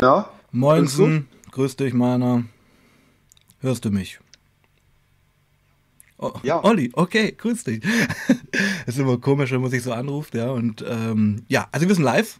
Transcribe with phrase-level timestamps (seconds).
[0.00, 0.30] Ja?
[0.52, 2.44] Moinsen, grüß dich, meiner.
[3.60, 4.18] Hörst du mich?
[6.18, 6.62] Oh, ja.
[6.64, 7.82] Olli, okay, grüß dich.
[8.86, 10.50] ist immer komisch, wenn man sich so anruft, ja.
[10.50, 12.38] Und ähm, ja, also wir sind live.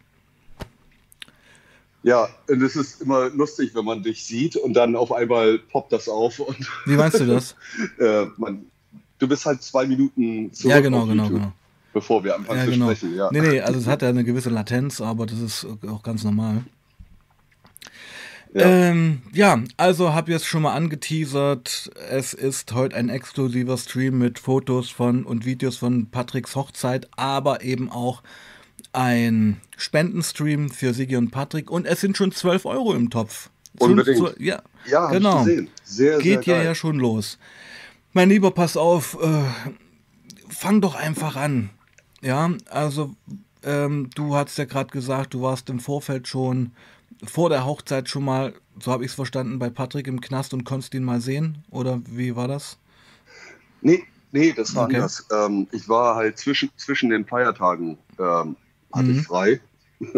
[2.03, 5.93] Ja, und es ist immer lustig, wenn man dich sieht und dann auf einmal poppt
[5.93, 6.39] das auf.
[6.39, 7.55] Und Wie meinst du das?
[7.99, 8.65] äh, man,
[9.19, 10.75] du bist halt zwei Minuten zurück.
[10.75, 11.53] Ja, genau, genau, genau.
[11.93, 12.85] Bevor wir anfangen ja, zu genau.
[12.85, 13.15] sprechen.
[13.15, 13.29] Ja.
[13.31, 16.63] Nee, nee, also es hat ja eine gewisse Latenz, aber das ist auch ganz normal.
[18.53, 21.91] Ja, ähm, ja also habe ich es schon mal angeteasert.
[22.09, 27.63] Es ist heute ein exklusiver Stream mit Fotos von und Videos von Patricks Hochzeit, aber
[27.63, 28.23] eben auch
[28.93, 33.49] ein Spendenstream für Sigi und Patrick und es sind schon 12 Euro im Topf.
[33.79, 34.17] Unbedingt.
[34.17, 35.45] So, ja, ja genau.
[35.83, 37.37] Sehr, Geht ja ja schon los.
[38.11, 39.43] Mein Lieber, pass auf, äh,
[40.49, 41.69] fang doch einfach an.
[42.21, 43.15] Ja, also
[43.63, 46.71] ähm, du hast ja gerade gesagt, du warst im Vorfeld schon
[47.23, 50.63] vor der Hochzeit schon mal, so habe ich es verstanden, bei Patrick im Knast und
[50.63, 51.63] konntest ihn mal sehen?
[51.69, 52.77] Oder wie war das?
[53.81, 54.95] Nee, nee, das war okay.
[54.95, 55.27] anders.
[55.31, 58.55] Ähm, ich war halt zwischen, zwischen den Feiertagen ähm,
[58.93, 59.19] hatte mhm.
[59.19, 59.59] ich frei.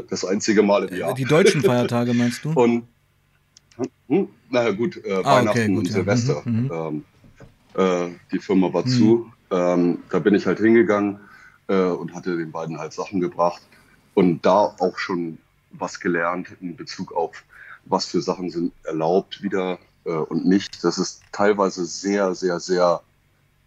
[0.09, 1.13] Das einzige Mal im Jahr.
[1.13, 2.53] Die deutschen Feiertage meinst du?
[2.53, 2.87] Und
[4.07, 5.93] hm, naja gut, äh, ah, Weihnachten okay, gut, und ja.
[5.93, 6.41] Silvester.
[6.45, 6.71] Mhm, mhm.
[6.71, 7.03] ähm,
[7.75, 8.89] äh, die Firma war mhm.
[8.89, 9.31] zu.
[9.51, 11.19] Ähm, da bin ich halt hingegangen
[11.67, 13.61] äh, und hatte den beiden halt Sachen gebracht
[14.13, 15.37] und da auch schon
[15.73, 17.43] was gelernt in Bezug auf,
[17.85, 20.83] was für Sachen sind erlaubt wieder äh, und nicht.
[20.83, 23.01] Das ist teilweise sehr, sehr, sehr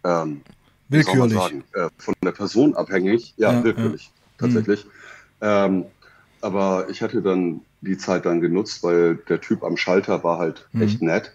[0.03, 0.41] ähm,
[0.89, 1.37] willkürlich.
[1.37, 3.33] Sagen, äh, von der Person abhängig.
[3.37, 4.47] Ja, ja willkürlich, ja.
[4.47, 4.85] tatsächlich.
[4.85, 4.91] Mhm.
[5.41, 5.85] Ähm,
[6.41, 10.67] aber ich hatte dann die Zeit dann genutzt, weil der Typ am Schalter war halt
[10.71, 10.81] mhm.
[10.81, 11.31] echt nett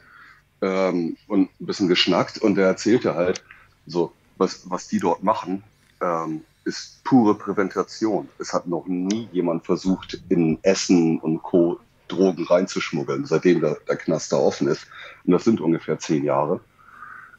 [0.61, 3.45] ähm, und ein bisschen geschnackt und der erzählte halt
[3.87, 5.63] so, was, was die dort machen.
[6.01, 8.29] Ähm, ist pure Präventation.
[8.39, 11.81] Es hat noch nie jemand versucht, in Essen und Co.
[12.09, 14.87] Drogen reinzuschmuggeln, seitdem der, der Knast da offen ist.
[15.25, 16.61] Und das sind ungefähr zehn Jahre.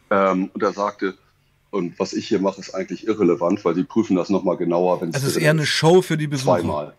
[0.10, 1.16] Ähm, und er sagte,
[1.70, 5.02] und was ich hier mache, ist eigentlich irrelevant, weil die prüfen das nochmal genauer.
[5.02, 6.60] Wenn also es ist eher eine Show für die Besucher.
[6.60, 6.94] Zweimal.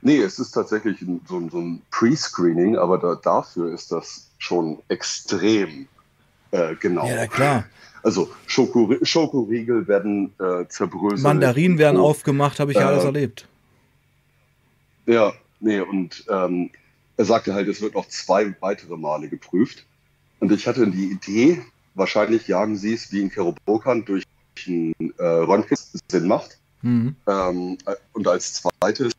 [0.00, 5.88] Nee, es ist tatsächlich so, so ein Pre-Screening, aber da, dafür ist das schon extrem
[6.50, 7.06] äh, genau.
[7.06, 7.64] Ja, klar.
[8.02, 11.22] Also Schoko, Schokoriegel werden äh, zerbröselt.
[11.22, 13.48] Mandarinen werden aufgemacht, habe ich ja alles äh, erlebt.
[15.06, 16.70] Ja, nee, und ähm,
[17.16, 19.84] er sagte halt, es wird noch zwei weitere Male geprüft.
[20.40, 21.62] Und ich hatte die Idee,
[21.94, 24.24] wahrscheinlich jagen sie es wie in Kerobokan durch
[24.66, 25.76] ein äh, Röntgen
[26.08, 26.58] Sinn macht.
[26.82, 27.16] Mhm.
[27.26, 27.78] Ähm,
[28.12, 29.12] und als zweites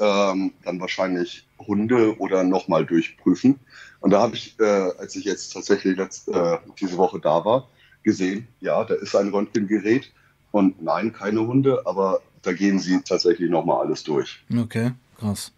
[0.00, 3.58] ähm, dann wahrscheinlich Hunde oder nochmal durchprüfen.
[4.00, 4.64] Und da habe ich, äh,
[4.98, 7.68] als ich jetzt tatsächlich letzt, äh, diese Woche da war,
[8.02, 10.12] gesehen, ja, da ist ein Röntgengerät
[10.52, 14.44] und nein, keine Hunde, aber da gehen sie tatsächlich nochmal alles durch.
[14.54, 15.52] Okay, krass.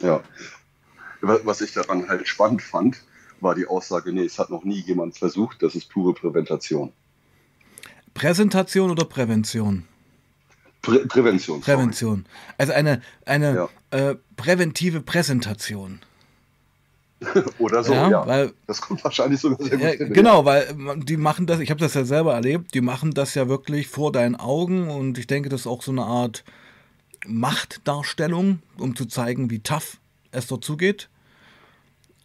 [0.00, 0.22] Ja.
[1.20, 3.02] Was ich daran halt spannend fand,
[3.40, 6.92] war die Aussage, nee, es hat noch nie jemand versucht, das ist pure Präventation.
[8.14, 9.84] Präsentation oder Prävention?
[10.82, 11.60] Prä Prävention.
[11.60, 12.24] Prävention.
[12.24, 12.54] Sorry.
[12.58, 13.68] Also eine, eine ja.
[13.92, 16.00] Äh, präventive Präsentation.
[17.58, 18.26] Oder so, ja, ja.
[18.26, 21.78] Weil, das kommt wahrscheinlich sogar sehr gut ja, Genau, weil die machen das, ich habe
[21.78, 25.48] das ja selber erlebt, die machen das ja wirklich vor deinen Augen und ich denke,
[25.48, 26.42] das ist auch so eine Art
[27.26, 29.98] Machtdarstellung, um zu zeigen, wie tough
[30.32, 31.08] es dort zugeht.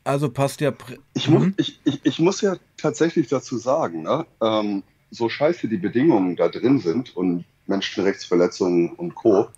[0.04, 0.72] Also passt ja.
[1.14, 1.54] Ich, mu mhm.
[1.58, 4.26] ich, ich, ich, muss ja tatsächlich dazu sagen, ne?
[4.42, 9.50] ähm, so scheiße die Bedingungen da drin sind und Menschenrechtsverletzungen und Co.,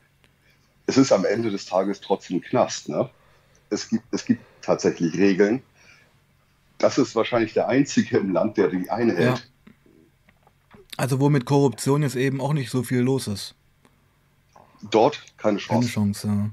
[0.89, 2.89] es ist am Ende des Tages trotzdem Knast.
[2.89, 3.07] Ne?
[3.69, 5.61] Es, gibt, es gibt tatsächlich Regeln.
[6.79, 9.37] Das ist wahrscheinlich der einzige im Land, der die einhält.
[9.37, 9.83] Ja.
[10.97, 13.53] Also wo mit Korruption jetzt eben auch nicht so viel los ist.
[14.89, 15.79] Dort keine Chance.
[15.79, 16.49] Keine Chance, ja.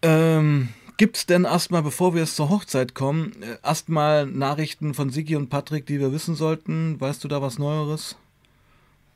[0.00, 5.10] Ähm, Gibt es denn erstmal, bevor wir jetzt zur Hochzeit kommen, äh, erstmal Nachrichten von
[5.10, 6.98] Sigi und Patrick, die wir wissen sollten?
[6.98, 8.16] Weißt du da was Neueres?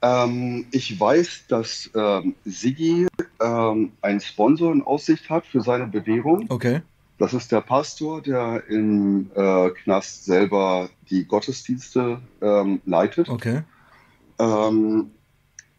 [0.01, 3.09] Ähm, ich weiß, dass ähm, Sigi
[3.41, 6.47] ähm, einen Sponsor in Aussicht hat für seine Bewegung.
[6.49, 6.83] Okay.
[7.19, 13.29] Das ist der Pastor, der im äh, Knast selber die Gottesdienste ähm, leitet.
[13.29, 13.63] Okay.
[14.39, 15.11] Ähm,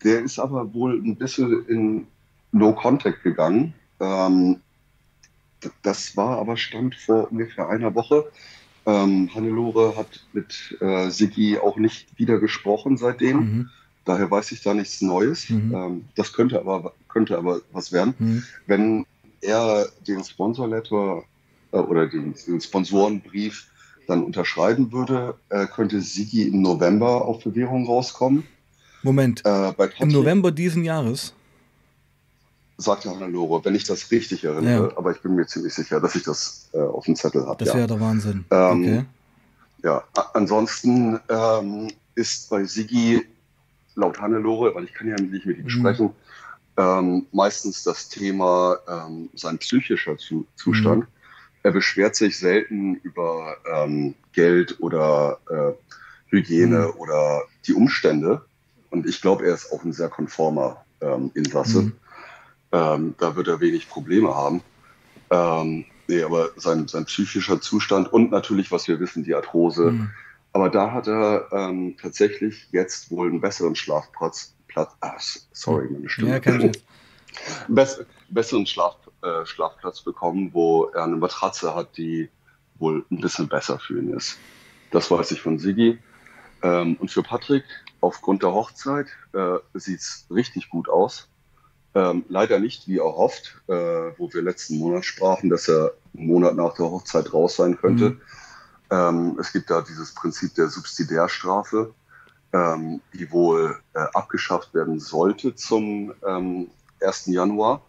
[0.03, 2.07] der ist aber wohl ein bisschen in
[2.51, 3.73] No Contact gegangen.
[4.01, 4.59] Ähm,
[5.81, 8.29] das war aber Stand vor ungefähr einer Woche.
[8.85, 13.37] Ähm, Hannelore hat mit äh, Sigi auch nicht wieder gesprochen seitdem.
[13.37, 13.69] Mhm.
[14.09, 15.51] Daher weiß ich da nichts Neues.
[15.51, 15.71] Mhm.
[15.71, 18.15] Ähm, das könnte aber, könnte aber was werden.
[18.17, 18.43] Mhm.
[18.65, 19.05] Wenn
[19.39, 21.21] er den Sponsor-Letter
[21.71, 23.67] äh, oder den, den, Sponsorenbrief
[24.07, 28.47] dann unterschreiben würde, äh, könnte Sigi im November auf Bewährung rauskommen.
[29.03, 29.45] Moment.
[29.45, 31.35] Äh, Im November diesen Jahres?
[32.77, 34.97] sagte Hannelore, wenn ich das richtig erinnere, ja.
[34.97, 37.63] aber ich bin mir ziemlich sicher, dass ich das äh, auf dem Zettel habe.
[37.63, 37.87] Das wäre ja.
[37.87, 38.45] der Wahnsinn.
[38.49, 39.05] Ähm, okay.
[39.83, 40.03] Ja,
[40.33, 43.21] ansonsten ähm, ist bei Sigi
[43.99, 45.69] laut Hannelore, weil ich kann ja nicht mit ihm mhm.
[45.69, 46.09] sprechen,
[46.77, 51.03] ähm, meistens das Thema ähm, sein psychischer Zu Zustand.
[51.03, 51.07] Mhm.
[51.63, 55.73] Er beschwert sich selten über ähm, Geld oder äh,
[56.27, 56.99] Hygiene mhm.
[56.99, 58.45] oder die Umstände.
[58.91, 61.83] Und ich glaube, er ist auch ein sehr konformer ähm, Insasse.
[61.83, 61.93] Mhm.
[62.71, 64.61] Ähm, da wird er wenig Probleme haben.
[65.31, 69.91] Ähm, nee, aber sein, sein psychischer Zustand und natürlich, was wir wissen, die Arthrose.
[69.91, 70.09] Mhm.
[70.53, 74.55] Aber da hat er ähm, tatsächlich jetzt wohl einen besseren Schlafplatz.
[74.67, 75.15] Platz, ah,
[75.51, 76.31] sorry, meine Stimme.
[76.31, 76.83] Ja, kann ich.
[77.67, 82.29] Bess, besseren Schlaf, äh, Schlafplatz bekommen, wo er eine Matratze hat, die
[82.77, 84.37] wohl ein bisschen besser für ihn ist.
[84.91, 85.99] Das weiß ich von Sigi.
[86.61, 87.63] Ähm, und für Patrick,
[88.01, 91.29] aufgrund der Hochzeit, äh, sieht es richtig gut aus.
[91.95, 96.55] Ähm, leider nicht wie erhofft, äh, wo wir letzten Monat sprachen, dass er einen Monat
[96.55, 98.11] nach der Hochzeit raus sein könnte.
[98.11, 98.21] Mhm.
[98.91, 101.93] Ähm, es gibt da dieses Prinzip der Subsidiärstrafe,
[102.53, 107.27] ähm, die wohl äh, abgeschafft werden sollte zum 1.
[107.27, 107.81] Ähm, Januar,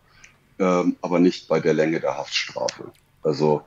[0.59, 2.93] ähm, aber nicht bei der Länge der Haftstrafe.
[3.23, 3.63] Also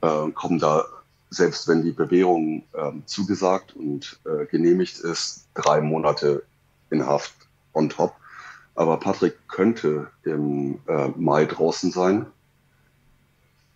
[0.00, 0.84] äh, kommen da,
[1.30, 6.42] selbst wenn die Bewährung ähm, zugesagt und äh, genehmigt ist, drei Monate
[6.90, 7.34] in Haft
[7.72, 8.14] on top.
[8.74, 12.26] Aber Patrick könnte im äh, Mai draußen sein.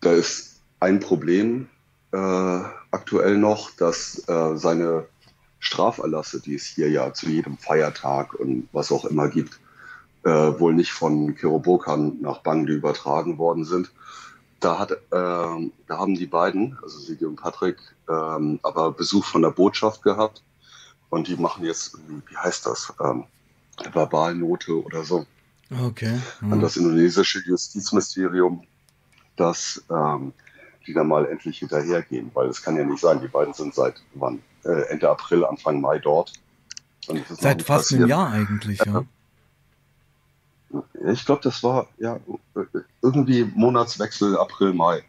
[0.01, 1.69] Da ist ein Problem
[2.13, 2.61] äh,
[2.91, 5.07] aktuell noch, dass äh, seine
[5.61, 9.59] Straferlasse, die es hier ja zu jedem Feiertag und was auch immer gibt,
[10.25, 13.91] äh, wohl nicht von Kirobokan nach Bangde übertragen worden sind.
[14.61, 17.79] Da, hat, äh, da haben die beiden, also Sigi und Patrick,
[18.09, 20.43] ähm, aber Besuch von der Botschaft gehabt.
[21.11, 21.97] Und die machen jetzt,
[22.29, 22.93] wie heißt das?
[23.01, 23.25] Ähm,
[23.93, 25.27] Verbalnote oder so.
[25.71, 26.19] Okay.
[26.41, 26.53] Mhm.
[26.55, 28.65] An das indonesische Justizministerium,
[29.37, 30.33] dass ähm,
[30.89, 34.03] die dann mal endlich hinterhergehen, weil es kann ja nicht sein, die beiden sind seit
[34.15, 34.43] wann?
[34.65, 36.33] Äh, Ende April, Anfang Mai dort.
[37.29, 38.01] Seit fast passiert.
[38.01, 39.05] einem Jahr eigentlich, ja.
[41.07, 42.19] Ich glaube, das war ja
[43.03, 45.03] irgendwie Monatswechsel April, Mai,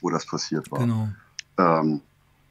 [0.00, 0.80] wo das passiert war.
[0.80, 1.08] Genau.
[1.58, 2.00] Ähm,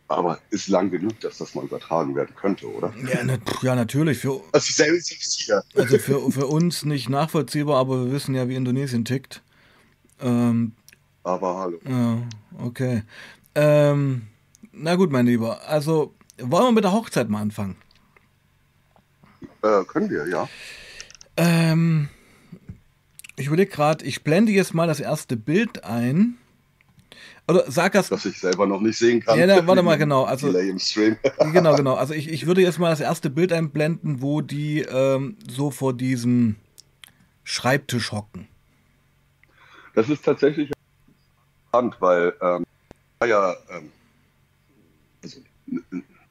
[0.07, 2.93] aber ist lang genug, dass das mal übertragen werden könnte, oder?
[3.11, 4.19] Ja, ne, ja natürlich.
[4.19, 5.63] Für, also selbst hier.
[5.75, 9.41] Also für, für uns nicht nachvollziehbar, aber wir wissen ja, wie Indonesien tickt.
[10.21, 10.73] Ähm,
[11.23, 11.79] aber hallo.
[11.87, 12.17] Ja,
[12.63, 13.03] okay.
[13.55, 14.23] Ähm,
[14.71, 15.61] na gut, mein Lieber.
[15.67, 17.75] Also, wollen wir mit der Hochzeit mal anfangen?
[19.61, 20.49] Äh, können wir, ja.
[21.37, 22.09] Ähm,
[23.35, 26.37] ich überlege gerade, ich blende jetzt mal das erste Bild ein.
[27.47, 28.09] Oder sag das.
[28.09, 29.37] Dass ich selber noch nicht sehen kann.
[29.37, 30.23] Ja, na, warte mal, genau.
[30.23, 31.17] Also, im Stream.
[31.51, 31.95] genau, genau.
[31.95, 35.93] Also ich, ich würde jetzt mal das erste Bild einblenden, wo die ähm, so vor
[35.93, 36.55] diesem
[37.43, 38.47] Schreibtisch hocken.
[39.95, 40.71] Das ist tatsächlich
[41.73, 42.65] interessant, weil ähm,
[43.25, 43.91] ja, ähm,
[45.23, 45.39] also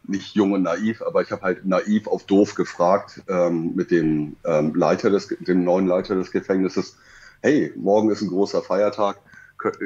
[0.05, 4.37] nicht jung und naiv, aber ich habe halt naiv auf doof gefragt ähm, mit dem
[4.45, 6.97] ähm, Leiter des, dem neuen Leiter des Gefängnisses.
[7.41, 9.19] Hey, morgen ist ein großer Feiertag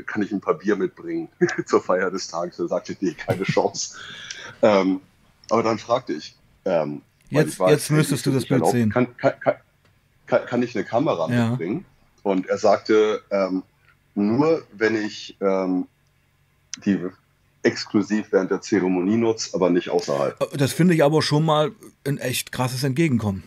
[0.07, 1.29] kann ich ein paar Bier mitbringen
[1.67, 2.57] zur Feier des Tages?
[2.57, 3.99] Da sagte ich, nee, keine Chance.
[4.63, 5.03] ähm,
[5.51, 8.91] aber dann fragte ich, ähm, jetzt, weiß, jetzt müsstest du das Bild sehen.
[8.91, 9.35] Kann, kann,
[10.25, 11.51] kann, kann, ich eine Kamera ja.
[11.51, 11.85] mitbringen?
[12.23, 13.65] Und er sagte, ähm,
[14.17, 15.87] nur wenn ich ähm,
[16.85, 16.99] die
[17.63, 20.39] exklusiv während der Zeremonie nutze, aber nicht außerhalb.
[20.57, 21.73] Das finde ich aber schon mal
[22.07, 23.43] ein echt krasses Entgegenkommen.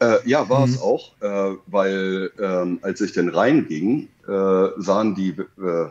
[0.00, 0.72] Äh, ja, war mhm.
[0.72, 5.88] es auch, äh, weil ähm, als ich dann reinging, äh, sahen die, äh,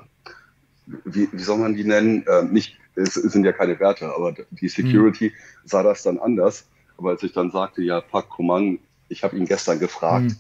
[1.03, 2.25] wie, wie, soll man die nennen?
[2.25, 5.67] Äh, nicht, es, es, sind ja keine Werte, aber die Security mhm.
[5.67, 6.65] sah das dann anders.
[6.97, 10.37] Aber als ich dann sagte, ja, Pak Kumang, ich habe ihn gestern gefragt, mhm.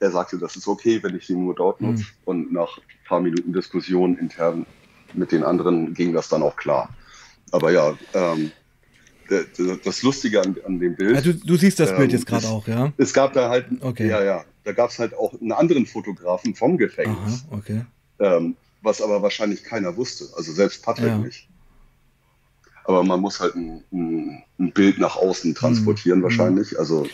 [0.00, 2.02] Er sagte, das ist okay, wenn ich sie nur dort nutze.
[2.02, 2.08] Mhm.
[2.24, 4.66] Und nach ein paar Minuten Diskussion intern
[5.14, 6.90] mit den anderen ging das dann auch klar.
[7.52, 8.50] Aber ja, ähm,
[9.84, 11.14] das Lustige an, an dem Bild.
[11.14, 12.92] Ja, du, du, siehst das Bild ähm, jetzt gerade auch, ja?
[12.96, 14.08] Es gab da halt, okay.
[14.08, 17.44] ja, ja, da gab es halt auch einen anderen Fotografen vom Gefängnis.
[17.48, 17.84] Aha, okay.
[18.18, 21.18] Ähm, was aber wahrscheinlich keiner wusste, also selbst Patrick ja.
[21.18, 21.48] nicht.
[22.84, 26.24] Aber man muss halt ein, ein, ein Bild nach außen transportieren, mhm.
[26.24, 26.78] wahrscheinlich.
[26.78, 27.08] Also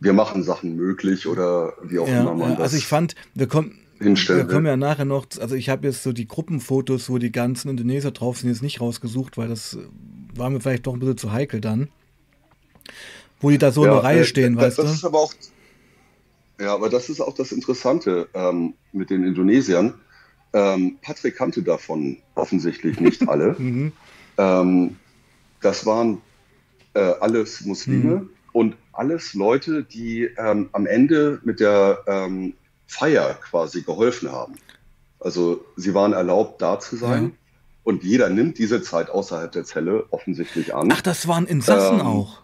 [0.00, 2.64] wir machen Sachen möglich oder wie auch ja, immer man ja, das.
[2.64, 3.78] Also ich fand, wir kommen.
[3.98, 7.70] Wir kommen ja nachher noch, also ich habe jetzt so die Gruppenfotos, wo die ganzen
[7.70, 9.78] Indonesier drauf sind, jetzt nicht rausgesucht, weil das
[10.34, 11.88] war mir vielleicht doch ein bisschen zu heikel dann.
[13.40, 14.92] Wo die da so ja, in der Reihe äh, stehen, äh, weißt das du?
[14.92, 15.32] Ist aber auch,
[16.60, 19.94] ja, aber das ist auch das Interessante ähm, mit den Indonesiern.
[20.52, 23.56] Ähm, Patrick kannte davon offensichtlich nicht alle.
[23.58, 23.92] mhm.
[24.36, 24.96] ähm,
[25.62, 26.20] das waren
[26.94, 28.30] äh, alles Muslime mhm.
[28.52, 32.54] und alles Leute, die ähm, am Ende mit der ähm,
[32.86, 34.54] Feier quasi geholfen haben.
[35.20, 37.24] Also sie waren erlaubt, da zu sein.
[37.24, 37.30] Ja.
[37.84, 40.88] Und jeder nimmt diese Zeit außerhalb der Zelle offensichtlich an.
[40.92, 42.42] Ach, das waren Insassen ähm, auch.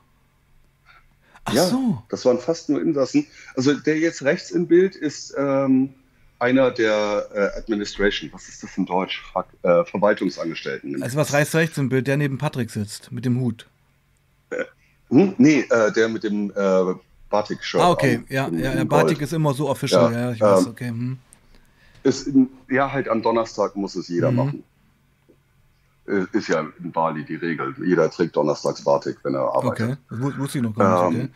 [1.44, 2.02] Ach ja, so.
[2.08, 3.26] Das waren fast nur Insassen.
[3.56, 5.94] Also der jetzt rechts im Bild ist ähm,
[6.38, 8.30] einer der äh, Administration.
[8.32, 9.22] Was ist das in Deutsch?
[9.32, 11.02] Fuck, äh, Verwaltungsangestellten.
[11.02, 12.06] Also was reißt rechts im Bild?
[12.06, 13.68] Der neben Patrick sitzt, mit dem Hut.
[15.12, 15.34] Hm?
[15.36, 16.94] Nee, äh, der mit dem äh,
[17.28, 17.82] Batik-Shirt.
[17.82, 18.16] Ah, okay.
[18.16, 20.12] An, ja, ja, ja Batik ist immer so official.
[20.12, 20.88] Ja, ja ich weiß, ähm, okay.
[20.88, 21.18] Hm.
[22.02, 22.30] Ist,
[22.68, 24.36] ja, halt am Donnerstag muss es jeder mhm.
[24.36, 24.64] machen.
[26.08, 27.74] Äh, ist ja in Bali die Regel.
[27.84, 29.98] Jeder trägt donnerstags Batik, wenn er arbeitet.
[30.10, 31.30] Okay, das wusste ich noch gar nicht.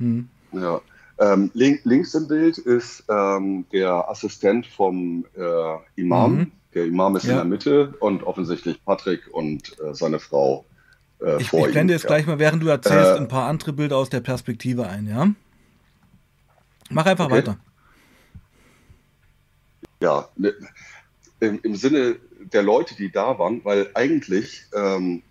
[0.00, 0.58] Ähm, okay.
[0.58, 0.60] hm.
[0.60, 0.80] Ja.
[1.16, 6.36] Ähm, link, links im Bild ist ähm, der Assistent vom äh, Imam.
[6.36, 6.52] Mhm.
[6.74, 7.30] Der Imam ist ja.
[7.30, 10.64] in der Mitte und offensichtlich Patrick und äh, seine Frau
[11.24, 11.96] äh, ich, vor ich blende ihm.
[11.96, 12.08] jetzt ja.
[12.08, 15.28] gleich mal, während du erzählst, äh, ein paar andere Bilder aus der Perspektive ein, ja?
[16.90, 17.34] Mach einfach okay.
[17.34, 17.56] weiter.
[20.00, 20.52] Ja, ne,
[21.40, 22.16] im, im Sinne
[22.52, 25.22] der Leute, die da waren, weil eigentlich ähm,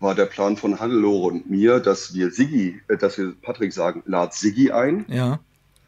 [0.00, 4.02] war der Plan von Hannelore und mir, dass wir Siggi, äh, dass wir Patrick sagen,
[4.06, 5.04] lad Siggi ein.
[5.08, 5.40] Ja.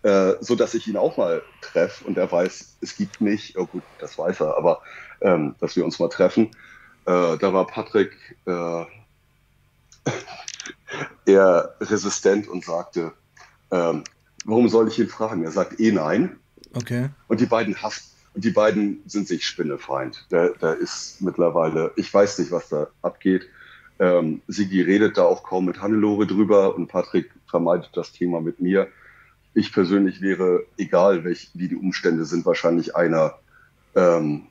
[0.03, 3.67] Äh, so dass ich ihn auch mal treffe und er weiß, es gibt mich, oh
[3.67, 4.81] gut, das weiß er, aber
[5.21, 6.47] ähm, dass wir uns mal treffen.
[7.05, 8.13] Äh, da war Patrick
[8.47, 8.85] äh,
[11.27, 13.13] eher resistent und sagte,
[13.71, 14.05] ähm,
[14.45, 15.45] warum soll ich ihn fragen?
[15.45, 16.39] Er sagt eh nein.
[16.75, 17.11] Okay.
[17.29, 20.27] Und die beiden hassen, und die beiden sind sich Spinnefeind.
[20.29, 23.49] Da, da ist mittlerweile, ich weiß nicht, was da abgeht.
[23.99, 28.61] Ähm, Sigi redet da auch kaum mit Hannelore drüber und Patrick vermeidet das Thema mit
[28.61, 28.89] mir.
[29.53, 33.35] Ich persönlich wäre, egal welch, wie die Umstände sind, wahrscheinlich einer,
[33.97, 34.47] ähm,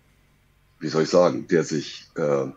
[0.79, 2.47] wie soll ich sagen, der sich äh,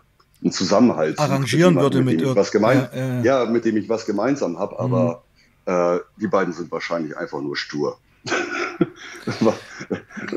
[0.42, 3.22] einen Zusammenhalt arrangieren würde mit, mit was gemein, ja, ja.
[3.22, 5.22] ja, mit dem ich was gemeinsam habe, aber
[5.66, 5.72] mhm.
[5.72, 7.98] äh, die beiden sind wahrscheinlich einfach nur stur.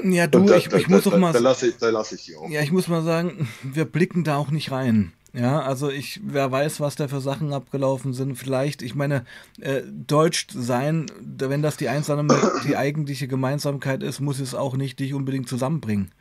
[0.04, 1.34] ja, du, da, ich, ich da, muss doch mal.
[1.34, 2.50] Da lasse ich, lass ich die auch.
[2.50, 5.14] Ja, ich muss mal sagen, wir blicken da auch nicht rein.
[5.34, 8.38] Ja, also ich, wer weiß, was da für Sachen abgelaufen sind.
[8.38, 9.26] Vielleicht, ich meine,
[9.60, 12.26] äh, Deutsch sein, wenn das die einsame,
[12.64, 16.12] die eigentliche Gemeinsamkeit ist, muss es auch nicht dich unbedingt zusammenbringen.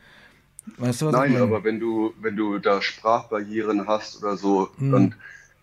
[0.79, 4.95] Weißt du, was Nein, aber wenn du, wenn du da Sprachbarrieren hast oder so, hm.
[4.95, 5.17] und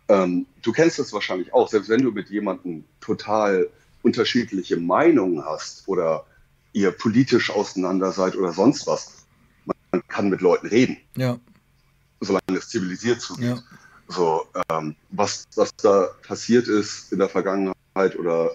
[0.07, 3.69] ähm, du kennst das wahrscheinlich auch, selbst wenn du mit jemandem total
[4.03, 6.25] unterschiedliche Meinungen hast oder
[6.73, 9.25] ihr politisch auseinander seid oder sonst was,
[9.65, 10.97] man kann mit Leuten reden.
[11.15, 11.39] Ja
[12.21, 13.57] solange es zivilisiert zugeht.
[13.57, 13.63] Ja.
[14.07, 18.51] So, ähm, was, was da passiert ist in der Vergangenheit oder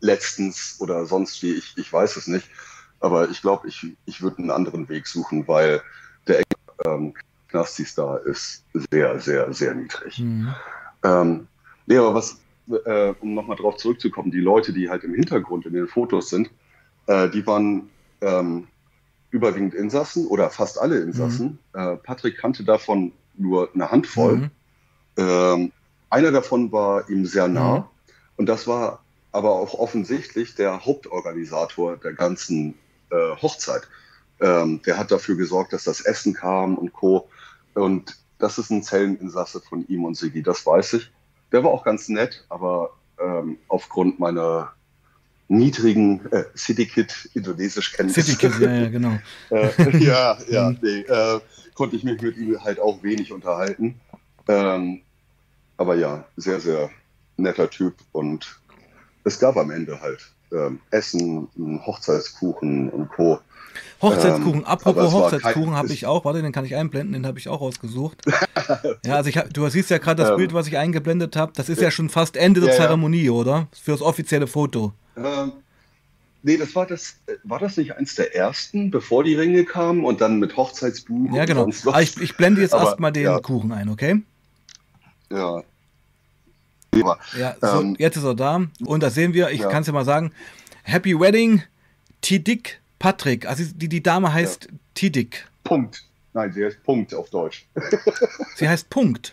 [0.00, 2.48] letztens oder sonst wie, ich, ich weiß es nicht.
[3.02, 5.82] Aber ich glaube, ich, ich würde einen anderen Weg suchen, weil
[6.28, 6.42] der
[6.86, 7.14] ähm,
[7.48, 10.20] Knastis da ist sehr, sehr, sehr niedrig.
[10.20, 10.54] Mhm.
[11.02, 11.48] Ähm,
[11.86, 12.40] nee, aber was,
[12.84, 16.50] äh, um nochmal drauf zurückzukommen, die Leute, die halt im Hintergrund in den Fotos sind,
[17.08, 17.90] äh, die waren
[18.20, 18.68] ähm,
[19.30, 21.58] überwiegend Insassen oder fast alle Insassen.
[21.74, 21.80] Mhm.
[21.80, 24.36] Äh, Patrick kannte davon nur eine Handvoll.
[24.36, 24.50] Mhm.
[25.16, 25.72] Ähm,
[26.08, 27.84] einer davon war ihm sehr nah mhm.
[28.36, 32.74] und das war aber auch offensichtlich der Hauptorganisator der ganzen
[33.12, 33.82] äh, Hochzeit.
[34.40, 37.28] Ähm, der hat dafür gesorgt, dass das Essen kam und Co.
[37.74, 41.12] Und das ist ein Zelleninsasse von ihm und Sigi, das weiß ich.
[41.52, 42.90] Der war auch ganz nett, aber
[43.20, 44.72] ähm, aufgrund meiner
[45.48, 48.34] niedrigen äh, Citykit indonesisch Kenntnissen.
[48.34, 49.18] Citykit, ja, ja, genau.
[49.50, 50.78] äh, ja, ja, mhm.
[50.82, 51.40] nee, äh,
[51.74, 54.00] konnte ich mich mit ihm halt auch wenig unterhalten.
[54.48, 55.02] Ähm,
[55.76, 56.90] aber ja, sehr, sehr
[57.36, 58.60] netter Typ und
[59.24, 61.48] es gab am Ende halt ähm, Essen,
[61.86, 63.40] Hochzeitskuchen und Co.
[64.02, 67.48] Hochzeitskuchen, ähm, apropos Hochzeitskuchen habe ich auch, warte, den kann ich einblenden, den habe ich
[67.48, 68.22] auch ausgesucht.
[69.06, 71.52] ja, also ich hab, du siehst ja gerade das ähm, Bild, was ich eingeblendet habe,
[71.54, 73.32] das ist ja schon fast Ende der ja, Zeremonie, ja.
[73.32, 73.68] oder?
[73.80, 74.92] Für das offizielle Foto.
[75.16, 75.52] Ähm,
[76.42, 80.20] nee, das war das, war das nicht eins der ersten, bevor die Ringe kamen und
[80.20, 81.32] dann mit Hochzeitsbuch?
[81.32, 81.68] Ja, genau.
[81.86, 83.38] Aber ich, ich blende jetzt erstmal den ja.
[83.38, 84.20] Kuchen ein, okay?
[85.30, 85.62] Ja.
[86.94, 88.66] Ja, so, ähm, jetzt ist er da.
[88.84, 89.68] Und da sehen wir, ich ja.
[89.68, 90.32] kann es ja mal sagen,
[90.82, 91.62] Happy Wedding,
[92.20, 93.46] Tidik Patrick.
[93.46, 94.70] Also die, die Dame heißt ja.
[94.94, 95.48] Tidik.
[95.64, 96.04] Punkt.
[96.34, 97.66] Nein, sie heißt Punkt auf Deutsch.
[98.56, 99.32] sie heißt Punkt.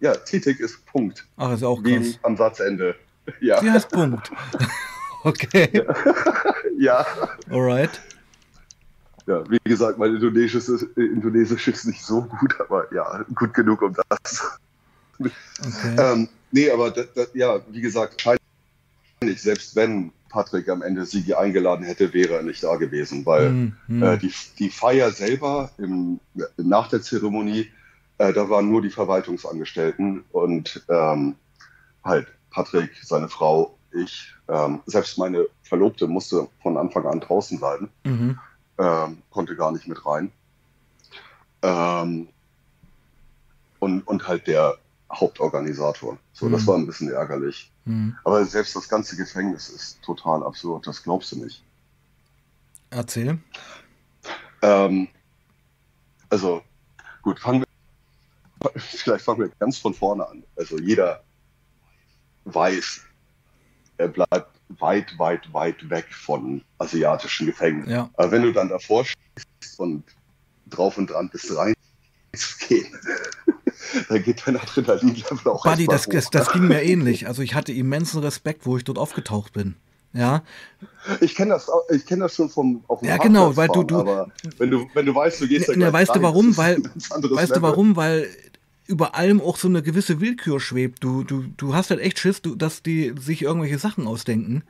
[0.00, 1.24] Ja, Titik ist Punkt.
[1.36, 1.92] Ach, ist auch krass.
[1.92, 2.96] Wie am Satzende.
[3.40, 3.60] Ja.
[3.60, 4.32] Sie heißt Punkt.
[5.22, 5.84] okay.
[6.76, 7.06] ja.
[7.48, 8.02] Alright.
[9.28, 13.80] Ja, wie gesagt, mein Indonesisch ist, Indonesisch ist nicht so gut, aber ja, gut genug
[13.82, 14.58] um das.
[15.18, 15.30] Okay.
[15.98, 21.34] ähm, nee, aber das, das, ja, wie gesagt, wahrscheinlich, selbst wenn Patrick am Ende Sigi
[21.34, 24.02] eingeladen hätte, wäre er nicht da gewesen, weil mm, mm.
[24.02, 26.20] Äh, die, die Feier selber im,
[26.56, 27.70] nach der Zeremonie,
[28.18, 31.36] äh, da waren nur die Verwaltungsangestellten und ähm,
[32.02, 37.90] halt Patrick, seine Frau, ich, ähm, selbst meine Verlobte musste von Anfang an draußen bleiben,
[38.04, 38.38] mhm.
[38.78, 40.32] ähm, konnte gar nicht mit rein.
[41.62, 42.28] Ähm,
[43.78, 44.78] und, und halt der
[45.14, 46.18] Hauptorganisator.
[46.32, 46.52] So, mhm.
[46.52, 47.70] das war ein bisschen ärgerlich.
[47.84, 48.16] Mhm.
[48.24, 51.62] Aber selbst das ganze Gefängnis ist total absurd, das glaubst du nicht.
[52.90, 53.38] Erzähl.
[54.62, 55.08] Ähm,
[56.28, 56.62] also,
[57.22, 57.64] gut, fangen
[58.60, 60.44] wir, vielleicht fangen wir ganz von vorne an.
[60.56, 61.22] Also jeder
[62.44, 63.02] weiß,
[63.98, 67.92] er bleibt weit, weit, weit weg von asiatischen Gefängnissen.
[67.92, 68.10] Ja.
[68.14, 70.04] Aber wenn du dann davor stehst und
[70.66, 72.98] drauf und dran bist, reinzugehen,
[74.08, 77.26] dann geht dein Adrenalin-Level auch Buddy, das, das, das ging mir ähnlich.
[77.26, 79.76] Also ich hatte immensen Respekt, wo ich dort aufgetaucht bin.
[80.14, 80.42] Ja.
[81.20, 84.28] Ich kenne das, ich das schon vom auf dem Ja, genau, weil du, du aber
[84.58, 87.56] wenn du wenn du weißt, du gehst da ne, weißt rein, du warum, weil weißt
[87.56, 88.28] du warum, weil
[88.86, 91.02] über allem auch so eine gewisse Willkür schwebt.
[91.02, 94.64] Du, du, du hast halt echt Schiss, du, dass die sich irgendwelche Sachen ausdenken.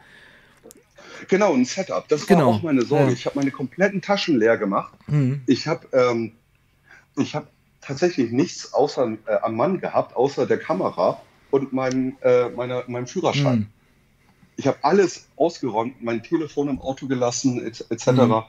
[1.29, 2.07] Genau, ein Setup.
[2.09, 2.51] Das war genau.
[2.51, 3.07] auch meine Sorge.
[3.07, 3.13] Ja.
[3.13, 4.93] Ich habe meine kompletten Taschen leer gemacht.
[5.07, 5.43] Mhm.
[5.47, 6.33] Ich habe ähm,
[7.17, 7.49] ich hab
[7.83, 11.21] tatsächlich nichts außer äh, am Mann gehabt, außer der Kamera
[11.51, 13.59] und mein, äh, meiner, meinem Führerschein.
[13.59, 13.67] Mhm.
[14.57, 18.07] Ich habe alles ausgeräumt, mein Telefon im Auto gelassen, etc.
[18.13, 18.43] Mhm.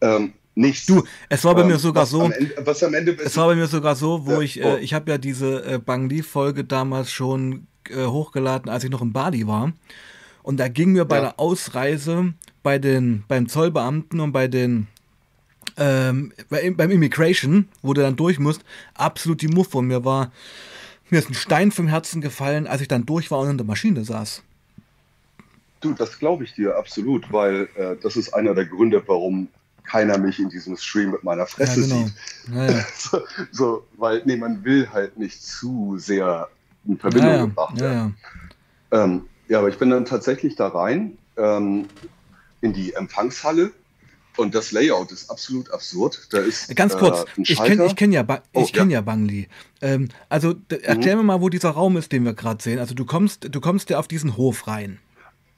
[0.00, 0.86] Ähm, nichts.
[0.86, 2.22] Du, es war bei ähm, mir sogar was so.
[2.22, 4.76] Ende, was am Ende es war bei mir sogar so, wo ja, ich, äh, oh.
[4.80, 9.12] ich habe ja diese äh, Bang Li-Folge damals schon äh, hochgeladen, als ich noch in
[9.12, 9.72] Bali war.
[10.42, 11.22] Und da ging mir bei ja.
[11.22, 14.86] der Ausreise bei den, beim Zollbeamten und bei den
[15.76, 18.62] ähm, beim Immigration, wo du dann durch musst,
[18.94, 19.78] absolut die Muffe.
[19.78, 20.32] Und mir war,
[21.10, 23.66] mir ist ein Stein vom Herzen gefallen, als ich dann durch war und in der
[23.66, 24.42] Maschine saß.
[25.80, 29.48] Du, das glaube ich dir absolut, weil äh, das ist einer der Gründe, warum
[29.84, 32.06] keiner mich in diesem Stream mit meiner Fresse ja, genau.
[32.06, 32.14] sieht.
[32.54, 32.86] Ja, ja.
[32.96, 33.20] so,
[33.52, 36.48] so, weil, nee, man will halt nicht zu sehr
[36.86, 38.16] in Verbindung gebracht werden.
[38.90, 41.86] Ähm, ja, aber ich bin dann tatsächlich da rein ähm,
[42.60, 43.72] in die Empfangshalle
[44.36, 46.28] und das Layout ist absolut absurd.
[46.30, 48.98] Da ist, Ganz kurz, äh, ich kenne kenn ja, ba oh, kenn ja.
[48.98, 49.48] ja Bangli.
[49.80, 51.22] Ähm, also erklär mhm.
[51.22, 52.78] mir mal, wo dieser Raum ist, den wir gerade sehen.
[52.78, 54.98] Also du kommst, du kommst ja auf diesen Hof rein.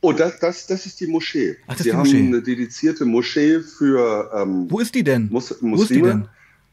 [0.01, 1.57] Oh, das, das, das ist die Moschee.
[1.67, 2.19] Ach, das Sie ist die haben Moschee.
[2.19, 5.29] eine dedizierte Moschee für ähm, Wo ist die denn?
[5.31, 5.77] Mus Muslime.
[5.77, 6.29] Wo ist die denn?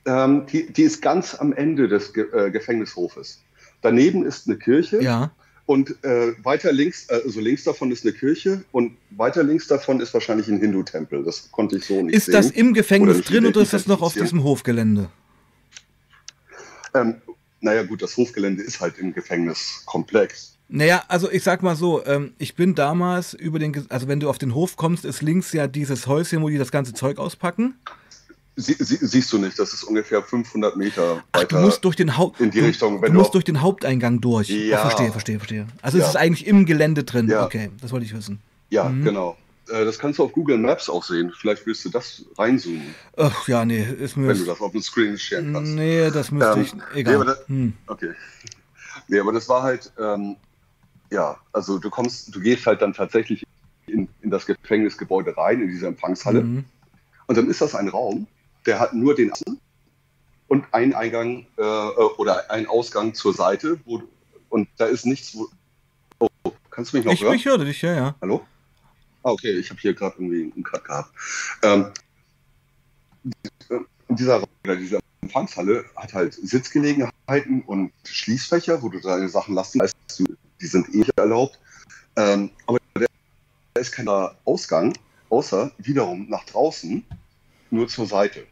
[0.05, 3.41] Ähm, die, die, ist ganz am Ende des Ge äh, Gefängnishofes.
[3.81, 5.01] Daneben ist eine Kirche.
[5.01, 5.31] Ja.
[5.65, 9.99] Und äh, weiter links, äh, also links davon ist eine Kirche und weiter links davon
[9.99, 11.23] ist wahrscheinlich ein Hindu-Tempel.
[11.23, 12.35] Das konnte ich so nicht ist sehen.
[12.35, 15.09] Ist das im Gefängnis oder drin oder ist das noch auf diesem Hofgelände?
[16.93, 17.15] Ähm,
[17.61, 20.55] naja, gut, das Hofgelände ist halt im Gefängniskomplex.
[20.67, 24.29] Naja, also ich sag mal so, ähm, ich bin damals über den, also wenn du
[24.29, 27.75] auf den Hof kommst, ist links ja dieses Häuschen, wo die das ganze Zeug auspacken.
[28.57, 31.57] Sie, sie, siehst du nicht, das ist ungefähr 500 Meter Ach, weiter.
[31.57, 33.01] Du musst durch den Haupt in die du, Richtung.
[33.01, 34.49] Wenn du, musst durch den Haupteingang durch.
[34.49, 34.77] Ja.
[34.77, 35.67] Oh, verstehe, verstehe, verstehe.
[35.81, 36.03] Also ja.
[36.03, 37.27] es ist eigentlich im Gelände drin.
[37.27, 37.45] Ja.
[37.45, 38.39] Okay, das wollte ich wissen.
[38.69, 39.03] Ja, mhm.
[39.03, 39.37] genau.
[39.67, 41.33] Äh, das kannst du auf Google Maps auch sehen.
[41.37, 42.95] Vielleicht willst du das reinzoomen.
[43.17, 44.29] Ach ja, nee, ist mir.
[44.29, 45.73] Wenn du das auf dem Screen scheren kannst.
[45.73, 46.97] Nee, das müsste ähm, ich.
[46.97, 47.19] Egal.
[47.19, 47.73] Nee, das, hm.
[47.87, 48.11] Okay.
[49.07, 50.37] Nee, aber das war halt, ähm,
[51.11, 53.45] ja, also du kommst, du gehst halt dann tatsächlich
[53.87, 56.41] in, in das Gefängnisgebäude rein, in diese Empfangshalle.
[56.41, 56.65] Mhm.
[57.27, 58.27] Und dann ist das ein Raum,
[58.65, 59.59] der hat nur den Außen
[60.47, 63.79] und einen Eingang äh, oder einen Ausgang zur Seite.
[63.85, 64.01] Wo,
[64.49, 65.35] und da ist nichts.
[65.35, 65.49] Wo,
[66.19, 66.29] oh,
[66.69, 67.35] kannst du mich noch ich, hören?
[67.35, 68.15] Ich höre dich, ja, ja.
[68.21, 68.45] Hallo?
[69.23, 71.11] Ah, okay, ich habe hier gerade irgendwie einen Cut gehabt.
[71.63, 71.91] Ähm,
[74.09, 80.23] dieser oder diese Empfangshalle hat halt Sitzgelegenheiten und Schließfächer, wo du deine Sachen lassen kannst.
[80.61, 81.59] Die sind eh erlaubt.
[82.15, 83.05] Ähm, aber da
[83.79, 84.93] ist kein Ausgang,
[85.29, 87.03] außer wiederum nach draußen,
[87.71, 88.45] nur zur Seite.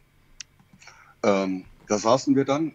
[1.23, 2.73] Ähm, da saßen wir dann,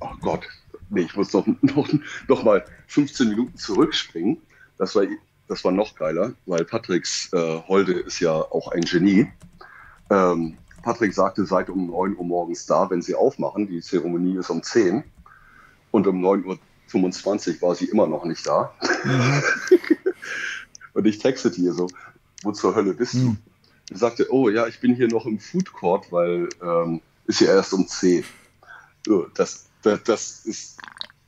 [0.00, 0.46] oh Gott,
[0.90, 1.88] nee, ich muss doch noch,
[2.28, 4.38] noch mal 15 Minuten zurückspringen.
[4.78, 5.04] Das war,
[5.48, 9.28] das war noch geiler, weil Patricks äh, Holde ist ja auch ein Genie.
[10.10, 13.66] Ähm, Patrick sagte, seid um 9 Uhr morgens da, wenn sie aufmachen.
[13.66, 15.02] Die Zeremonie ist um 10.
[15.90, 18.72] Und um 9.25 Uhr war sie immer noch nicht da.
[20.94, 21.88] Und ich textete ihr so,
[22.42, 23.36] wo zur Hölle bist du?
[23.90, 27.48] Sie sagte, oh ja, ich bin hier noch im Food Court, weil ähm, ist ja
[27.48, 28.24] erst um 10.
[29.34, 30.78] Das, das, das, ist,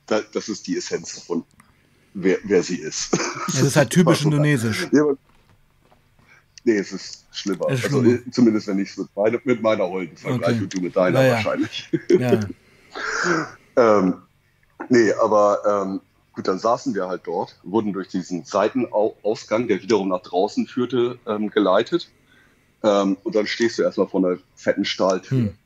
[0.05, 1.45] das, ist die Essenz von
[2.13, 3.17] wer, wer sie ist.
[3.47, 4.87] Das ist halt typisch indonesisch.
[4.91, 5.03] Ja,
[6.63, 7.69] nee, es ist schlimmer.
[7.69, 8.19] Ist also, schlimmer.
[8.31, 10.63] zumindest wenn ich es mit, meine, mit meiner Holden vergleiche okay.
[10.63, 11.33] und du mit deiner naja.
[11.33, 11.89] wahrscheinlich.
[12.09, 12.39] Ja.
[13.77, 14.15] ähm,
[14.89, 16.01] nee, aber ähm,
[16.33, 21.19] gut, dann saßen wir halt dort, wurden durch diesen Seitenausgang, der wiederum nach draußen führte,
[21.27, 22.09] ähm, geleitet.
[22.83, 25.37] Ähm, und dann stehst du erstmal vor einer fetten Stahltür.
[25.37, 25.57] Hm.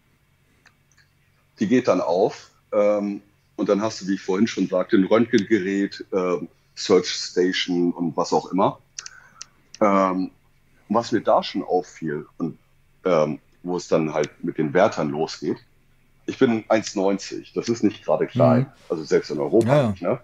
[1.59, 3.21] Die geht dann auf ähm,
[3.55, 6.37] und dann hast du, wie ich vorhin schon sagte, ein Röntgengerät, äh,
[6.75, 8.79] Search Station und was auch immer.
[9.79, 10.31] Ähm,
[10.89, 12.57] was mir da schon auffiel und
[13.05, 15.57] ähm, wo es dann halt mit den Wärtern losgeht,
[16.27, 17.53] ich bin 1,90.
[17.53, 18.61] Das ist nicht gerade klein.
[18.61, 18.67] Mhm.
[18.89, 20.01] Also selbst in Europa ja, nicht.
[20.01, 20.19] Ne?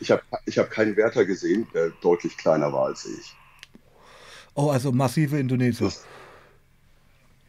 [0.00, 3.34] Ich habe ich hab keinen Wärter gesehen, der deutlich kleiner war als ich.
[4.54, 5.92] Oh, also massive Indonesier.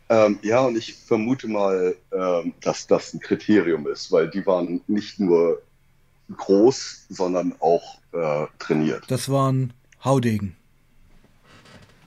[0.10, 4.82] Ähm, ja, und ich vermute mal, ähm, dass das ein Kriterium ist, weil die waren
[4.88, 5.62] nicht nur
[6.36, 9.04] groß, sondern auch äh, trainiert.
[9.10, 10.56] Das waren Haudegen.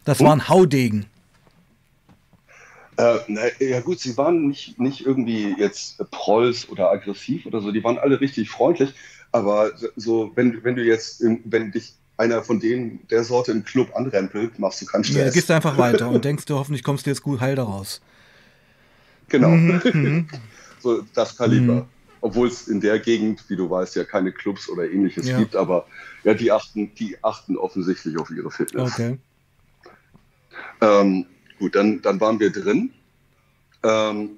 [0.05, 0.27] Das hm?
[0.27, 1.07] waren Haudegen.
[2.97, 7.73] Äh, na, ja gut, sie waren nicht, nicht irgendwie jetzt prolls oder aggressiv oder so,
[7.73, 8.93] die waren alle richtig freundlich,
[9.33, 13.97] aber so, wenn, wenn du jetzt, wenn dich einer von denen der Sorte im Club
[13.97, 15.17] anrempelt, machst du keinen Stress.
[15.17, 18.01] Ja, gehst einfach weiter und denkst du, hoffentlich kommst du jetzt gut heil daraus.
[19.29, 19.49] Genau.
[19.49, 20.29] Mhm, mhm.
[20.81, 21.75] so das Kaliber.
[21.75, 21.85] Mhm.
[22.23, 25.39] Obwohl es in der Gegend, wie du weißt, ja keine Clubs oder ähnliches ja.
[25.39, 25.87] gibt, aber
[26.23, 28.93] ja, die achten, die achten offensichtlich auf ihre Fitness.
[28.93, 29.19] Okay.
[30.83, 31.25] Ähm,
[31.61, 32.91] Gut, dann, dann waren wir drin.
[33.83, 34.31] Ähm,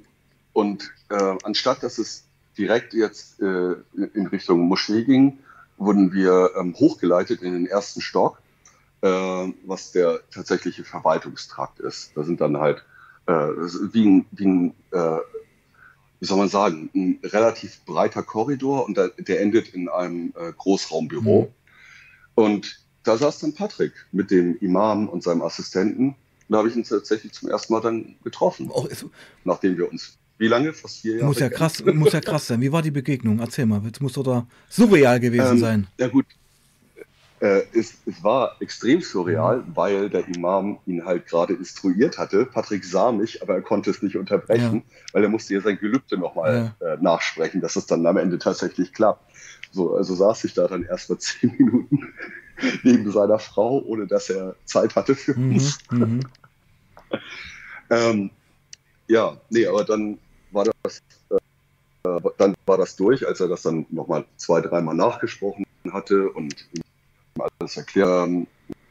[0.52, 2.24] und äh, anstatt dass es
[2.58, 3.74] direkt jetzt äh,
[4.14, 5.38] in Richtung Moschee ging,
[5.84, 8.40] wurden wir ähm, hochgeleitet in den ersten Stock,
[9.02, 12.12] äh, was der tatsächliche Verwaltungstrakt ist.
[12.16, 12.84] Da sind dann halt
[13.26, 15.18] äh, wie ein, wie ein äh,
[16.20, 20.52] wie soll man sagen, ein relativ breiter Korridor und da, der endet in einem äh,
[20.52, 21.42] Großraumbüro.
[21.42, 21.52] Mhm.
[22.34, 26.14] Und da saß dann Patrick mit dem Imam und seinem Assistenten
[26.52, 28.70] da habe ich ihn tatsächlich zum ersten Mal dann getroffen.
[28.72, 28.86] Oh,
[29.44, 30.72] nachdem wir uns, wie lange?
[30.72, 31.26] Fast vier Jahre.
[31.26, 32.60] Muss ja, krass, muss ja krass sein.
[32.60, 33.38] Wie war die Begegnung?
[33.38, 35.86] Erzähl mal, es muss doch da surreal gewesen ähm, sein.
[35.98, 36.26] Ja, gut.
[37.38, 39.76] Äh, es, es, war extrem surreal, mhm.
[39.76, 42.44] weil der Imam ihn halt gerade instruiert hatte.
[42.44, 44.96] Patrick sah mich, aber er konnte es nicht unterbrechen, ja.
[45.12, 46.94] weil er musste ja sein Gelübde nochmal ja.
[46.94, 49.24] äh, nachsprechen, dass es dann am Ende tatsächlich klappt.
[49.70, 52.12] So, also saß ich da dann erst mal zehn Minuten
[52.82, 55.78] neben seiner Frau, ohne dass er Zeit hatte für mhm, uns.
[55.92, 56.20] Mhm,
[57.90, 58.30] ähm,
[59.06, 60.18] ja, nee, aber dann
[60.52, 65.66] war das, äh, dann war das durch, als er das dann nochmal zwei, dreimal nachgesprochen
[65.92, 66.82] hatte und ihm
[67.38, 68.46] alles erklärt, dann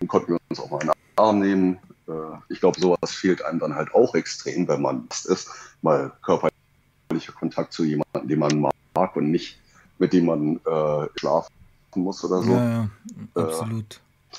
[0.07, 1.79] konnten wir uns auch mal einen Arm nehmen.
[2.07, 2.11] Äh,
[2.49, 5.49] ich glaube, sowas fehlt einem dann halt auch extrem, wenn man das ist,
[5.81, 9.61] mal körperlicher Kontakt zu jemandem, den man mag und nicht
[10.01, 11.53] mit dem man äh, schlafen
[11.95, 12.51] muss oder so.
[12.51, 12.89] Ja, ja
[13.35, 14.01] äh, absolut.
[14.33, 14.37] Äh,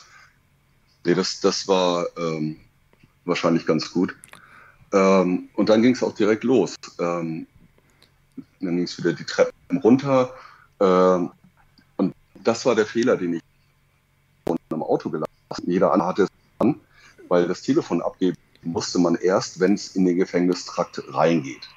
[1.05, 2.57] nee, das, das war ähm,
[3.25, 4.17] wahrscheinlich ganz gut.
[4.93, 6.75] Ähm, und dann ging es auch direkt los.
[6.99, 7.47] Ähm,
[8.61, 10.35] dann ging es wieder die Treppen runter.
[10.81, 11.31] Ähm,
[11.97, 13.43] und das war der Fehler, den ich
[14.71, 15.63] im Auto gelassen habe.
[15.67, 16.29] Jeder andere hatte es
[16.59, 16.81] an,
[17.29, 21.69] weil das Telefon abgeben musste man erst, wenn es in den Gefängnistrakt reingeht.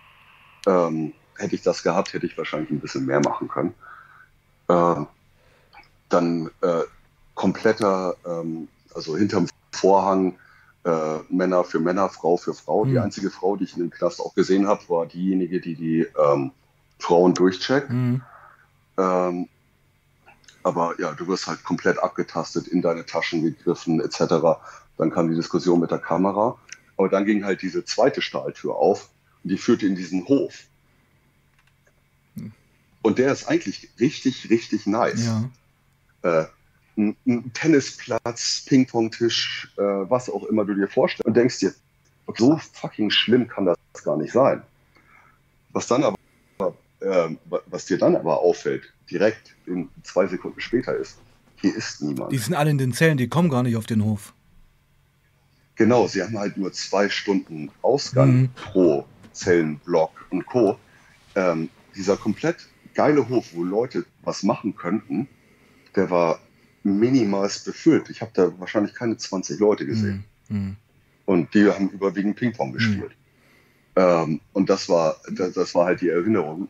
[0.68, 3.74] Ähm, hätte ich das gehabt, hätte ich wahrscheinlich ein bisschen mehr machen können.
[4.68, 5.06] Äh,
[6.10, 6.84] dann äh,
[7.34, 10.38] kompletter, ähm, also hinterm Vorhang,
[10.86, 12.86] äh, Männer für Männer, Frau für Frau.
[12.86, 12.92] Mhm.
[12.92, 16.08] Die einzige Frau, die ich in dem Knast auch gesehen habe, war diejenige, die die
[16.18, 16.52] ähm,
[17.00, 17.90] Frauen durchcheckt.
[17.90, 18.22] Mhm.
[18.98, 19.50] Ähm,
[20.64, 24.60] aber ja, du wirst halt komplett abgetastet, in deine Taschen gegriffen etc.
[24.98, 26.58] Dann kam die Diskussion mit der Kamera.
[26.98, 29.10] Aber dann ging halt diese zweite Stahltür auf
[29.44, 30.64] und die führte in diesen Hof.
[32.36, 32.54] Hm.
[33.02, 35.26] Und der ist eigentlich richtig, richtig nice.
[35.26, 35.50] Ja
[36.26, 36.46] äh,
[36.98, 41.74] ein, Tennisplatz, Ping-Pong-Tisch, äh, was auch immer du dir vorstellst und denkst dir,
[42.38, 44.62] so fucking schlimm kann das gar nicht sein.
[45.72, 46.18] Was dann aber,
[47.02, 47.30] äh,
[47.68, 51.20] was dir dann aber auffällt, direkt in zwei Sekunden später ist,
[51.62, 52.32] hier ist niemand.
[52.32, 54.34] Die sind alle in den Zellen, die kommen gar nicht auf den Hof.
[55.76, 58.50] Genau, sie haben halt nur zwei Stunden Ausgang mhm.
[58.56, 60.80] pro Zellenblock und Co.
[61.36, 65.28] Ähm, dieser komplett geile Hof, wo Leute was machen könnten,
[65.96, 66.40] der war
[66.86, 68.10] minimalst befüllt.
[68.12, 70.24] Ich habe da wahrscheinlich keine 20 Leute gesehen.
[70.50, 70.78] Mhm.
[71.26, 73.16] Und die haben überwiegend Ping-Pong gespielt.
[73.96, 74.02] Mhm.
[74.02, 76.70] Ähm, und das war, das, das, war halt die Erinnerung,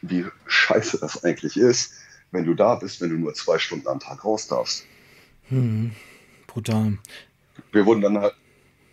[0.00, 1.94] wie scheiße das eigentlich ist,
[2.30, 4.84] wenn du da bist, wenn du nur zwei Stunden am Tag raus darfst.
[5.50, 5.92] Mhm.
[6.46, 6.98] Brutal.
[7.72, 8.34] Wir wurden dann halt,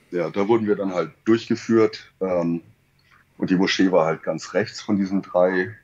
[0.10, 2.12] ja, da wurden wir dann halt durchgeführt.
[2.22, 2.62] Ähm,
[3.38, 5.76] und die Moschee war halt ganz rechts von diesen drei,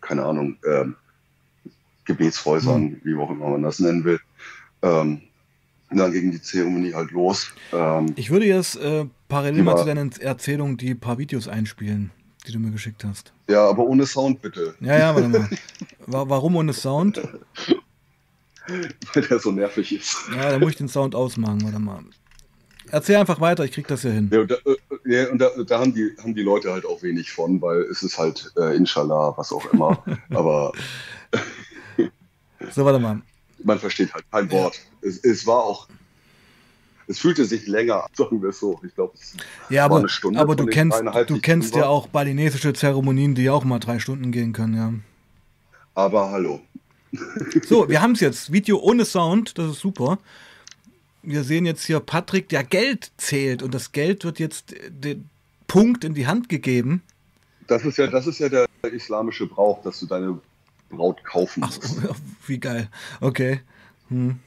[0.00, 0.94] keine Ahnung, ähm,
[2.04, 3.00] Gebetshäusern, mhm.
[3.04, 4.20] wie auch immer man das nennen will.
[4.82, 5.22] Ähm,
[5.90, 7.52] dann ging die Zeremonie halt los.
[7.72, 12.10] Ähm, ich würde jetzt äh, parallel mal zu deiner Erzählung die paar Videos einspielen,
[12.46, 13.32] die du mir geschickt hast.
[13.48, 14.74] Ja, aber ohne Sound bitte.
[14.80, 15.48] Ja, ja, warte mal.
[16.06, 17.20] Warum ohne Sound?
[18.66, 20.16] Weil der so nervig ist.
[20.34, 22.00] Ja, da muss ich den Sound ausmachen, warte mal.
[22.90, 24.28] Erzähl einfach weiter, ich krieg das ja hin.
[24.32, 27.02] Ja, und da, äh, ja, und da, da haben, die, haben die Leute halt auch
[27.02, 30.02] wenig von, weil es ist halt äh, Inshallah, was auch immer.
[30.30, 30.72] aber
[32.70, 33.20] So, warte mal.
[33.64, 34.76] Man versteht halt kein Wort.
[35.02, 35.08] Ja.
[35.08, 35.88] Es, es war auch
[37.06, 38.80] es fühlte sich länger, sagen wir es so.
[38.86, 39.36] Ich glaube, es
[39.68, 40.40] ja, aber, war eine Stunde.
[40.40, 44.52] Aber du kennst, du kennst ja auch balinesische Zeremonien, die auch mal drei Stunden gehen
[44.52, 44.92] können, ja.
[45.94, 46.60] Aber hallo.
[47.66, 48.52] So, wir haben es jetzt.
[48.52, 50.18] Video ohne Sound, das ist super.
[51.22, 55.28] Wir sehen jetzt hier Patrick, der Geld zählt und das Geld wird jetzt den
[55.68, 57.02] Punkt in die Hand gegeben.
[57.66, 60.40] Das ist ja, das ist ja der islamische Brauch, dass du deine
[60.92, 61.64] Braut kaufen.
[61.64, 61.78] Ach,
[62.46, 62.88] wie geil.
[63.20, 63.60] Okay.
[64.08, 64.38] Hm.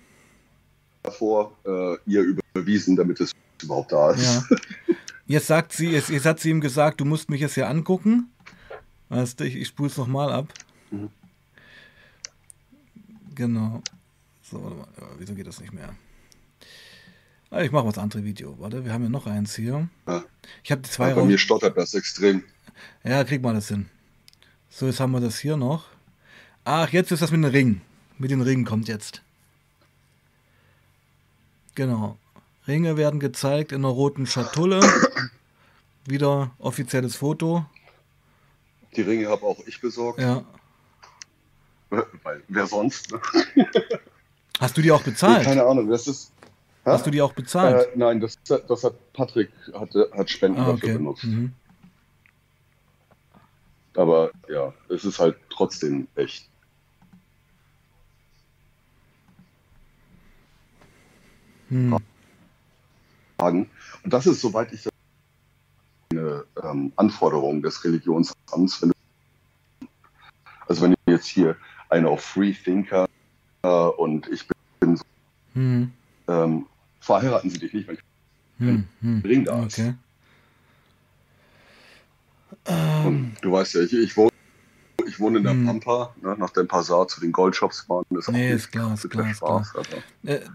[1.04, 3.32] Davor äh, ihr überwiesen, damit es
[3.62, 4.24] überhaupt da ist.
[4.24, 4.44] Ja.
[5.28, 8.30] Jetzt sagt sie, jetzt, jetzt hat sie ihm gesagt, du musst mich jetzt hier angucken.
[9.10, 10.54] Weißt du, ich, ich spule es nochmal ab.
[10.92, 11.10] Mhm.
[13.34, 13.82] Genau.
[14.44, 14.88] So, warte mal.
[15.18, 15.96] Wieso geht das nicht mehr?
[17.50, 18.56] Ah, ich mache was andere Video.
[18.60, 19.90] Warte, wir haben ja noch eins hier.
[20.08, 20.24] Ja.
[20.64, 21.10] Ich habe die zwei.
[21.10, 22.44] Ja, bei mir stottert das extrem.
[23.04, 23.90] Ja, krieg mal das hin.
[24.70, 25.86] So, jetzt haben wir das hier noch.
[26.68, 27.82] Ach, jetzt ist das mit dem Ring.
[28.18, 29.22] Mit dem Ring kommt jetzt.
[31.76, 32.18] Genau.
[32.68, 34.80] Ringe werden gezeigt in einer roten Schatulle.
[36.06, 37.66] Wieder offizielles Foto.
[38.96, 40.20] Die Ringe habe auch ich besorgt.
[40.20, 40.44] Ja.
[42.24, 43.12] Weil, wer sonst?
[43.12, 43.22] Ne?
[44.60, 45.44] Hast du die auch bezahlt?
[45.44, 46.32] Keine Ahnung, das ist.
[46.86, 46.94] Ha?
[46.94, 47.88] Hast du die auch bezahlt?
[47.88, 50.82] Äh, nein, das, das hat Patrick hat, hat Spenden ah, okay.
[50.82, 51.24] dafür benutzt.
[51.26, 51.54] Mhm.
[53.96, 56.50] Aber ja, es ist halt trotzdem echt.
[61.76, 61.98] Hm.
[63.38, 63.70] Und
[64.06, 64.94] das ist, soweit ich das
[66.12, 68.88] eine ähm, Anforderung des Religionsamts,
[70.68, 71.58] also wenn ihr jetzt hier
[71.90, 73.08] eine auf Free Thinker
[73.64, 74.48] äh, und ich
[74.80, 75.04] bin so,
[75.54, 75.92] hm.
[76.28, 76.66] ähm,
[77.02, 77.98] verheiraten sie dich nicht, wenn
[78.58, 78.88] hm.
[79.02, 79.22] hm.
[79.26, 79.78] Ring da ist.
[79.78, 79.96] Okay.
[82.68, 83.32] Und ähm.
[83.42, 84.32] du weißt ja, ich, ich, wohne,
[85.06, 85.66] ich wohne in der hm.
[85.66, 88.06] Pampa, ne, nach dem Passar zu den Goldshops fahren.
[88.12, 89.34] Ist nee, ist klar, ist klar.
[89.34, 89.86] Spaß, klar.
[90.24, 90.44] Also.
[90.46, 90.50] Äh,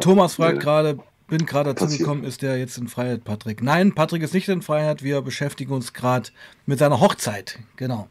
[0.00, 0.62] Thomas fragt nee.
[0.62, 0.98] gerade,
[1.28, 3.62] bin gerade dazu gekommen, ist der jetzt in Freiheit, Patrick?
[3.62, 5.02] Nein, Patrick ist nicht in Freiheit.
[5.02, 6.30] Wir beschäftigen uns gerade
[6.66, 7.58] mit seiner Hochzeit.
[7.76, 8.08] Genau.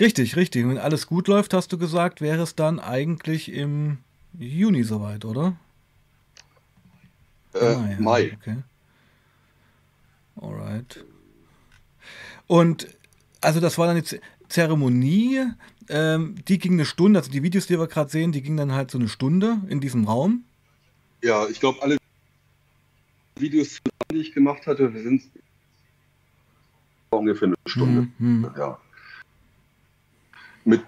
[0.00, 0.66] Richtig, richtig.
[0.66, 3.98] Wenn alles gut läuft, hast du gesagt, wäre es dann eigentlich im
[4.38, 5.56] Juni soweit, oder?
[7.54, 7.96] Äh, Mai.
[8.00, 8.38] Mai.
[8.40, 8.56] Okay.
[10.40, 11.04] Alright.
[12.46, 12.88] Und
[13.40, 15.46] also das war dann die Zeremonie,
[15.88, 18.72] ähm, die ging eine Stunde, also die Videos, die wir gerade sehen, die gingen dann
[18.72, 20.44] halt so eine Stunde in diesem Raum.
[21.22, 21.96] Ja, ich glaube, alle
[23.36, 23.78] Videos,
[24.10, 25.22] die ich gemacht hatte, sind
[27.10, 28.08] ungefähr eine Stunde.
[28.18, 28.50] Mhm.
[28.56, 28.78] Ja.
[30.64, 30.82] Mit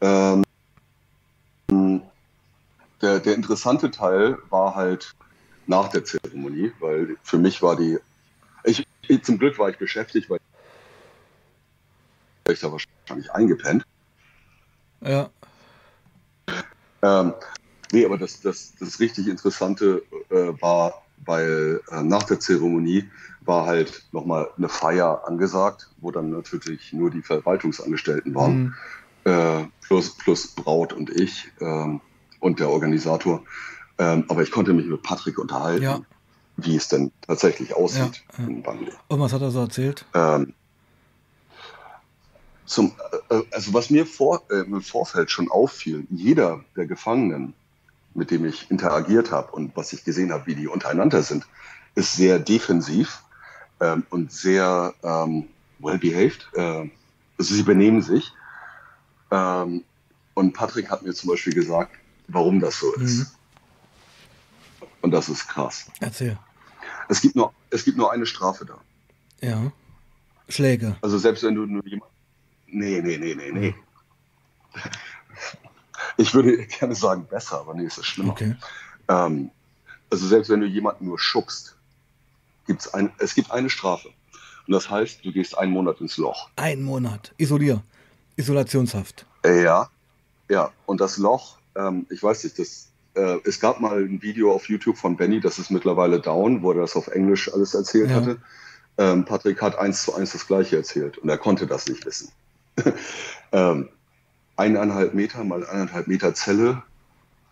[0.00, 0.42] ähm,
[3.00, 5.14] der, der interessante Teil war halt
[5.66, 7.98] nach der Zeremonie, weil für mich war die,
[8.64, 8.86] ich,
[9.22, 10.51] zum Glück war ich beschäftigt, weil ich
[12.44, 13.84] da wahrscheinlich eingepennt.
[15.00, 15.30] Ja.
[17.02, 17.34] Ähm,
[17.92, 23.08] nee, aber das, das, das richtig Interessante äh, war, weil äh, nach der Zeremonie
[23.44, 28.74] war halt nochmal eine Feier angesagt, wo dann natürlich nur die Verwaltungsangestellten waren,
[29.24, 29.32] mhm.
[29.32, 32.00] äh, plus, plus Braut und ich ähm,
[32.40, 33.42] und der Organisator.
[33.98, 36.00] Ähm, aber ich konnte mich mit Patrick unterhalten, ja.
[36.56, 38.48] wie es denn tatsächlich aussieht ja, ja.
[38.48, 38.98] in Bangladesch.
[39.08, 40.04] Und was hat er so erzählt?
[40.14, 40.54] Ähm,
[42.64, 42.92] zum,
[43.30, 47.54] äh, also was mir vor, äh, im Vorfeld schon auffiel, jeder der Gefangenen,
[48.14, 51.46] mit dem ich interagiert habe und was ich gesehen habe, wie die untereinander sind,
[51.94, 53.22] ist sehr defensiv
[53.80, 55.48] ähm, und sehr ähm,
[55.78, 56.48] well behaved.
[56.54, 56.90] Äh,
[57.38, 58.32] also sie benehmen sich.
[59.30, 59.84] Ähm,
[60.34, 61.92] und Patrick hat mir zum Beispiel gesagt,
[62.28, 63.18] warum das so ist.
[63.18, 63.26] Mhm.
[65.02, 65.86] Und das ist krass.
[66.00, 66.38] Erzähl.
[67.08, 68.78] Es gibt nur, es gibt nur eine Strafe da.
[69.40, 69.72] Ja.
[70.48, 70.96] Schläge.
[71.02, 72.11] Also selbst wenn du nur jemand,
[72.72, 73.74] Nee, nee, nee, nee, nee.
[76.16, 78.32] Ich würde gerne sagen besser, aber nee, es ist schlimmer.
[78.32, 78.54] Okay.
[79.08, 79.50] Ähm,
[80.10, 81.76] also selbst wenn du jemanden nur schubst,
[82.66, 84.08] gibt's ein, es gibt eine Strafe.
[84.66, 86.50] Und das heißt, du gehst einen Monat ins Loch.
[86.56, 87.32] Ein Monat.
[87.38, 87.82] Isolier.
[88.36, 89.26] Isolationshaft.
[89.44, 89.88] Äh, ja,
[90.48, 90.70] ja.
[90.86, 94.68] Und das Loch, ähm, ich weiß nicht, das, äh, es gab mal ein Video auf
[94.68, 98.16] YouTube von Benny, das ist mittlerweile down, wo er das auf Englisch alles erzählt ja.
[98.16, 98.38] hatte.
[98.98, 102.30] Ähm, Patrick hat eins zu eins das gleiche erzählt und er konnte das nicht wissen.
[103.52, 103.88] ähm,
[104.56, 106.82] eineinhalb Meter mal eineinhalb Meter Zelle,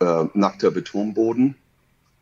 [0.00, 1.56] äh, nackter Betonboden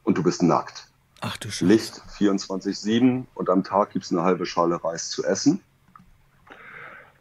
[0.04, 0.88] und du bist nackt.
[1.20, 1.66] Ach du Scheiße.
[1.66, 5.60] Licht 24-7 und am Tag gibt es eine halbe Schale Reis zu essen.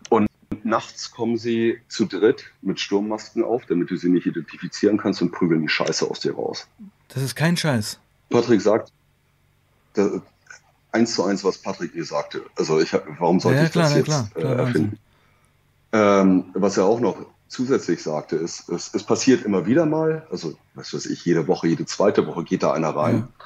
[0.10, 0.28] Und
[0.64, 5.32] nachts kommen sie zu dritt mit Sturmmasken auf, damit du sie nicht identifizieren kannst und
[5.32, 6.68] prügeln die Scheiße aus dir raus.
[7.10, 8.00] Das ist kein Scheiß.
[8.30, 8.92] Patrick sagt,
[10.92, 12.44] eins zu eins, was Patrick mir sagte.
[12.56, 15.00] Also ich warum sollte ja, ich klar, das ja, jetzt klar, klar, äh, erfinden?
[15.92, 20.58] Ähm, was er auch noch zusätzlich sagte, ist, es, es, passiert immer wieder mal, also
[20.74, 23.16] was weiß ich, jede Woche, jede zweite Woche geht da einer rein.
[23.16, 23.46] Ja.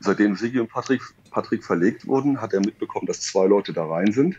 [0.00, 4.12] Seitdem Sigi und Patrick, Patrick verlegt wurden, hat er mitbekommen, dass zwei Leute da rein
[4.12, 4.36] sind.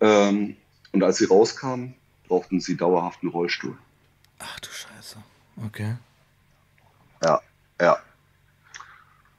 [0.00, 0.56] Ähm,
[0.92, 1.94] und als sie rauskamen,
[2.28, 3.76] brauchten sie dauerhaft einen Rollstuhl.
[4.38, 5.16] Ach du Scheiße.
[5.66, 5.96] Okay.
[7.22, 7.40] Ja,
[7.80, 7.96] ja.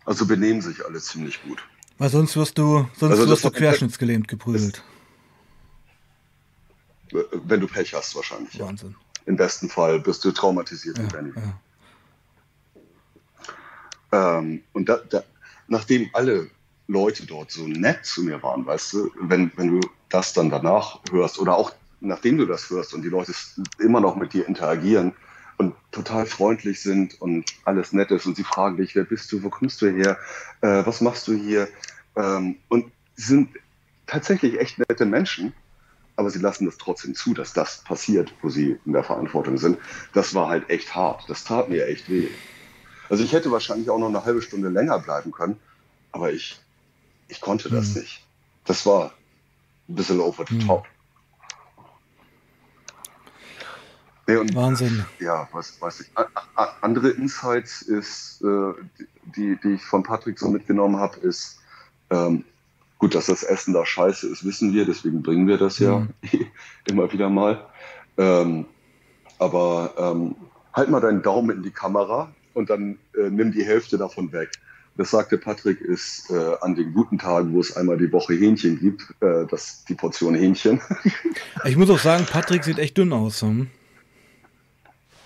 [0.05, 1.63] Also benehmen sich alle ziemlich gut.
[1.97, 4.83] Weil sonst wirst du, sonst also wirst du querschnittsgelähmt geprügelt.
[7.11, 8.59] Wenn du Pech hast, wahrscheinlich.
[8.59, 8.91] Wahnsinn.
[8.91, 9.21] Ja.
[9.27, 11.05] Im besten Fall bist du traumatisiert, ja.
[14.11, 14.39] Ja.
[14.39, 15.23] Ähm, und da, da,
[15.67, 16.49] nachdem alle
[16.87, 20.99] Leute dort so nett zu mir waren, weißt du, wenn, wenn du das dann danach
[21.11, 23.33] hörst oder auch nachdem du das hörst und die Leute
[23.79, 25.13] immer noch mit dir interagieren
[25.57, 29.41] und total freundlich sind und alles nett ist und sie fragen dich, wer bist du,
[29.43, 30.17] wo kommst du her,
[30.61, 31.67] äh, was machst du hier
[32.15, 33.49] ähm, und sie sind
[34.05, 35.53] tatsächlich echt nette Menschen,
[36.15, 39.77] aber sie lassen das trotzdem zu, dass das passiert, wo sie in der Verantwortung sind.
[40.13, 41.25] Das war halt echt hart.
[41.27, 42.29] Das tat mir echt weh.
[43.09, 45.59] Also ich hätte wahrscheinlich auch noch eine halbe Stunde länger bleiben können,
[46.11, 46.59] aber ich,
[47.27, 48.01] ich konnte das mhm.
[48.01, 48.25] nicht.
[48.65, 49.13] Das war
[49.87, 50.67] ein bisschen over the mhm.
[50.67, 50.85] top.
[54.27, 55.05] Nee, und, Wahnsinn.
[55.19, 56.11] Ja, was weiß ich.
[56.81, 58.73] andere Insights ist, äh,
[59.35, 61.59] die, die ich von Patrick so mitgenommen habe, ist,
[62.09, 62.43] ähm,
[63.05, 66.09] gut, dass das Essen da scheiße ist, wissen wir, deswegen bringen wir das ja mhm.
[66.89, 67.63] immer wieder mal.
[68.17, 68.65] Ähm,
[69.37, 70.35] aber ähm,
[70.73, 74.49] halt mal deinen Daumen in die Kamera und dann äh, nimm die Hälfte davon weg.
[74.97, 78.79] Das sagte Patrick, ist äh, an den guten Tagen, wo es einmal die Woche Hähnchen
[78.79, 80.81] gibt, äh, das, die Portion Hähnchen.
[81.65, 83.43] ich muss auch sagen, Patrick sieht echt dünn aus.
[83.43, 83.67] Hm?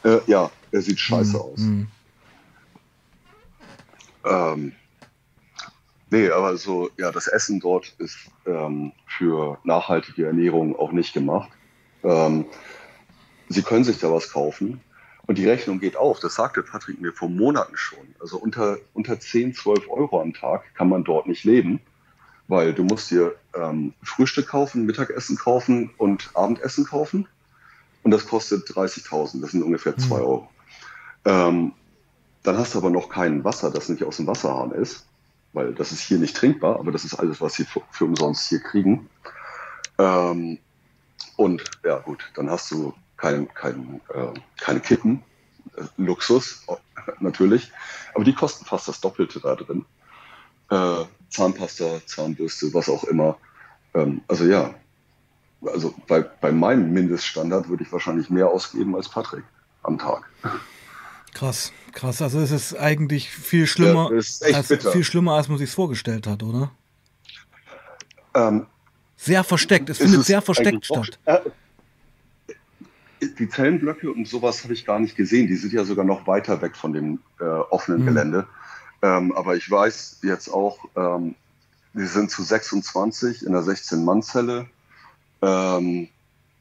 [0.04, 1.42] Äh, ja, er sieht scheiße mhm.
[1.42, 1.60] aus.
[1.60, 1.88] Mhm.
[4.26, 4.72] Ähm,
[6.10, 11.50] nee, aber so, ja, das Essen dort ist ähm, für nachhaltige Ernährung auch nicht gemacht.
[12.04, 12.46] Ähm,
[13.52, 14.80] Sie können sich da was kaufen
[15.26, 16.20] und die Rechnung geht auf.
[16.20, 18.16] Das sagte Patrick mir vor Monaten schon.
[18.20, 21.82] Also unter, unter 10, 12 Euro am Tag kann man dort nicht leben,
[22.48, 27.28] weil du musst dir ähm, Frühstück kaufen, Mittagessen kaufen und Abendessen kaufen
[28.04, 30.22] und das kostet 30.000, das sind ungefähr 2 mhm.
[30.22, 30.50] Euro.
[31.26, 31.72] Ähm,
[32.44, 35.06] dann hast du aber noch kein Wasser, das nicht aus dem Wasserhahn ist,
[35.54, 38.48] weil das ist hier nicht trinkbar, aber das ist alles, was sie für, für umsonst
[38.50, 39.10] hier kriegen.
[39.98, 40.60] Ähm,
[41.36, 45.24] und ja gut, dann hast du kein, kein, äh, keine Kippen,
[45.76, 46.66] äh, Luxus
[47.20, 47.72] natürlich,
[48.14, 49.86] aber die kosten fast das Doppelte da drin.
[50.70, 53.38] Äh, Zahnpasta, Zahnbürste, was auch immer.
[53.94, 54.74] Ähm, also ja,
[55.66, 59.44] also bei, bei meinem Mindeststandard würde ich wahrscheinlich mehr ausgeben als Patrick
[59.84, 60.30] am Tag.
[61.34, 62.22] Krass, krass.
[62.22, 66.44] Also es ist eigentlich viel schlimmer, ja, als, viel schlimmer, als man sich vorgestellt hat,
[66.44, 66.72] oder?
[68.34, 68.66] Ähm,
[69.18, 69.90] sehr versteckt.
[69.90, 71.20] Es findet sehr versteckt statt.
[71.26, 71.40] Äh,
[73.38, 75.48] die Zellenblöcke und sowas habe ich gar nicht gesehen.
[75.48, 78.06] Die sind ja sogar noch weiter weg von dem äh, offenen mhm.
[78.06, 78.48] Gelände.
[79.02, 81.36] Ähm, aber ich weiß jetzt auch, ähm,
[81.94, 84.68] wir sind zu 26 in der 16-Mann-Zelle
[85.42, 86.10] ähm,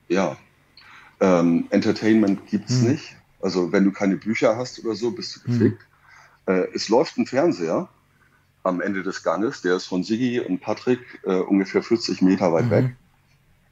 [0.08, 0.36] ja,
[1.20, 2.92] ähm, Entertainment gibt es hm.
[2.92, 3.16] nicht.
[3.40, 5.58] Also wenn du keine Bücher hast oder so, bist du hm.
[5.58, 5.86] gefickt.
[6.46, 6.54] Hm.
[6.54, 7.88] Äh, es läuft ein Fernseher
[8.62, 12.66] am Ende des Ganges, der ist von Sigi und Patrick äh, ungefähr 40 Meter weit
[12.66, 12.70] mhm.
[12.70, 12.96] weg.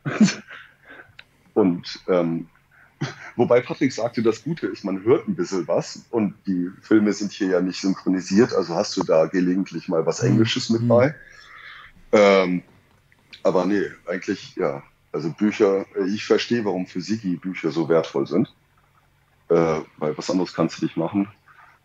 [1.55, 2.49] und ähm,
[3.37, 7.33] wobei Patrick sagte, das Gute ist, man hört ein bisschen was und die Filme sind
[7.33, 10.33] hier ja nicht synchronisiert, also hast du da gelegentlich mal was hm.
[10.33, 10.89] Englisches mit hm.
[10.89, 11.15] bei.
[12.13, 12.63] Ähm,
[13.43, 18.27] aber nee, eigentlich ja, also Bücher, äh, ich verstehe, warum für Sigi Bücher so wertvoll
[18.27, 18.55] sind,
[19.49, 21.29] äh, weil was anderes kannst du nicht machen.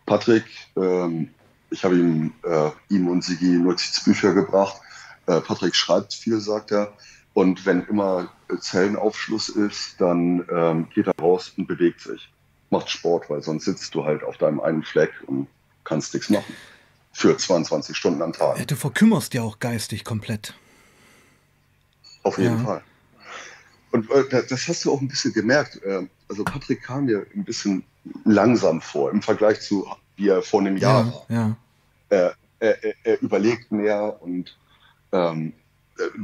[0.06, 0.44] Patrick,
[0.76, 1.30] ähm,
[1.70, 4.80] ich habe ihm, äh, ihm und Sigi Notizbücher gebracht.
[5.26, 6.92] Äh, Patrick schreibt viel, sagt er.
[7.34, 12.28] Und wenn immer Zellenaufschluss ist, dann ähm, geht er raus und bewegt sich.
[12.70, 15.46] Macht Sport, weil sonst sitzt du halt auf deinem einen Fleck und
[15.84, 16.54] kannst nichts machen.
[17.14, 18.66] Für 22 Stunden am Tag.
[18.66, 20.54] Du verkümmerst ja auch geistig komplett.
[22.22, 22.64] Auf jeden ja.
[22.64, 22.84] Fall.
[23.92, 25.80] Und äh, das hast du auch ein bisschen gemerkt.
[25.84, 27.84] Äh, also Patrick kam mir ein bisschen
[28.24, 29.86] langsam vor im Vergleich zu,
[30.16, 31.26] wie er vor einem Jahr ja, war.
[31.28, 31.56] Ja.
[32.08, 32.36] Er,
[32.84, 34.56] er, er, überlegt mehr und
[35.12, 35.52] ähm,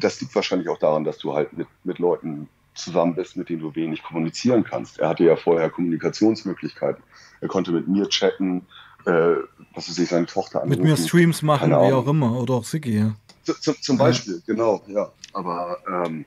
[0.01, 3.61] das liegt wahrscheinlich auch daran, dass du halt mit, mit Leuten zusammen bist, mit denen
[3.61, 4.99] du wenig kommunizieren kannst.
[4.99, 7.03] Er hatte ja vorher Kommunikationsmöglichkeiten.
[7.41, 8.67] Er konnte mit mir chatten,
[9.05, 9.35] äh,
[9.75, 10.81] was weiß ich, seine Tochter anrufen.
[10.81, 13.15] Mit mir Streams machen, wie auch immer, oder auch Sigi, ja.
[13.43, 15.11] Zum, zum Beispiel, genau, ja.
[15.33, 16.25] Aber ähm,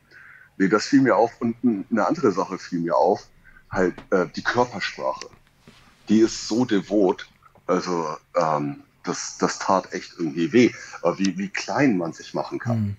[0.62, 1.32] Nee, das fiel mir auf.
[1.42, 3.28] Und eine andere Sache fiel mir auf,
[3.72, 5.28] halt äh, die Körpersprache.
[6.08, 7.28] Die ist so devot.
[7.66, 10.72] Also ähm, das, das tat echt irgendwie weh,
[11.18, 12.80] wie, wie klein man sich machen kann.
[12.80, 12.98] Mhm.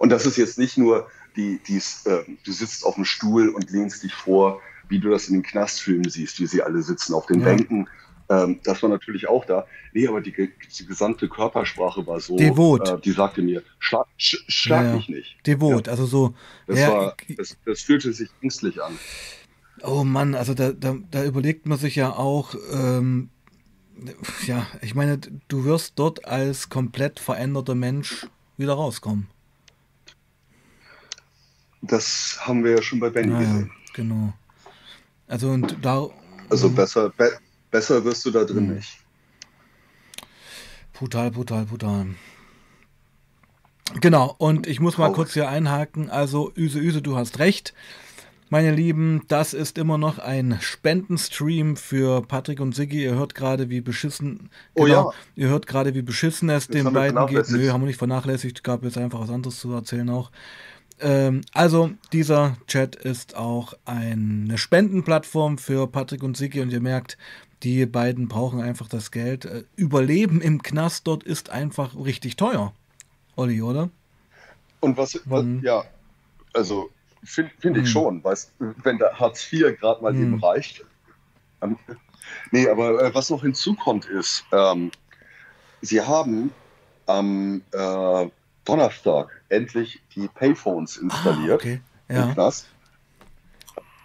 [0.00, 3.70] Und das ist jetzt nicht nur, die, die's, äh, du sitzt auf dem Stuhl und
[3.70, 7.24] lehnst dich vor, wie du das in den Knastfilmen siehst, wie sie alle sitzen auf
[7.24, 7.46] den ja.
[7.46, 7.88] Bänken.
[8.28, 9.66] Ähm, das war natürlich auch da.
[9.92, 12.36] Nee, aber die, die gesamte Körpersprache war so.
[12.36, 12.88] Devot.
[12.88, 15.46] Äh, die sagte mir, schlag, sch, schlag ja, mich nicht.
[15.46, 15.92] Devot, ja.
[15.92, 16.34] also so.
[16.66, 18.98] Das, ja, war, das, das fühlte sich ängstlich an.
[19.82, 23.30] Oh Mann, also da, da, da überlegt man sich ja auch, ähm,
[24.46, 25.18] ja, ich meine,
[25.48, 29.28] du wirst dort als komplett veränderter Mensch wieder rauskommen.
[31.82, 33.72] Das haben wir ja schon bei Benny naja, gesehen.
[33.94, 34.32] Genau.
[35.26, 36.08] Also und da.
[36.48, 37.38] Also besser, be
[37.72, 38.74] besser wirst du da drin mh.
[38.74, 38.98] nicht.
[40.92, 42.06] Brutal, brutal, brutal.
[44.00, 45.16] Genau, und ich muss mal Traurig.
[45.16, 46.08] kurz hier einhaken.
[46.08, 47.74] Also, Üse, Üse, du hast recht.
[48.48, 53.02] Meine Lieben, das ist immer noch ein Spendenstream für Patrick und Siggi.
[53.02, 54.50] Ihr hört gerade, wie beschissen.
[54.74, 55.16] Oh genau, ja.
[55.34, 57.48] Ihr hört gerade, wie beschissen es das den beiden geht.
[57.48, 58.62] Nö, haben wir nicht vernachlässigt.
[58.62, 60.30] Gab jetzt einfach was anderes zu erzählen auch.
[61.00, 67.16] Ähm, also, dieser Chat ist auch eine Spendenplattform für Patrick und Siggi und ihr merkt,
[67.62, 69.44] die beiden brauchen einfach das Geld.
[69.44, 72.72] Äh, Überleben im Knast dort ist einfach richtig teuer.
[73.36, 73.90] Olli, oder?
[74.80, 75.62] Und was, was mhm.
[75.62, 75.84] ja,
[76.52, 76.90] also
[77.24, 77.90] Finde find ich hm.
[77.90, 80.22] schon, weißt, wenn der Hartz IV gerade mal hm.
[80.22, 80.84] eben reicht.
[81.60, 81.78] Ähm,
[82.50, 84.90] nee, aber äh, was noch hinzukommt ist, ähm,
[85.82, 86.52] sie haben
[87.06, 88.28] am äh,
[88.64, 91.80] Donnerstag endlich die Payphones ah, installiert ah, okay.
[92.08, 92.24] ja.
[92.24, 92.68] im Knast.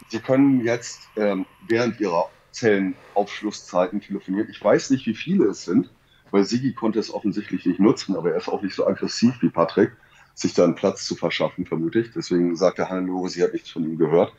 [0.09, 4.49] Sie können jetzt ähm, während ihrer Zellenaufschlusszeiten telefonieren.
[4.49, 5.89] Ich weiß nicht, wie viele es sind,
[6.31, 9.49] weil Sigi konnte es offensichtlich nicht nutzen, aber er ist auch nicht so aggressiv wie
[9.49, 9.91] Patrick
[10.33, 12.11] sich da einen Platz zu verschaffen, vermute ich.
[12.11, 14.33] Deswegen sagte Hannelore, sie hat nichts von ihm gehört.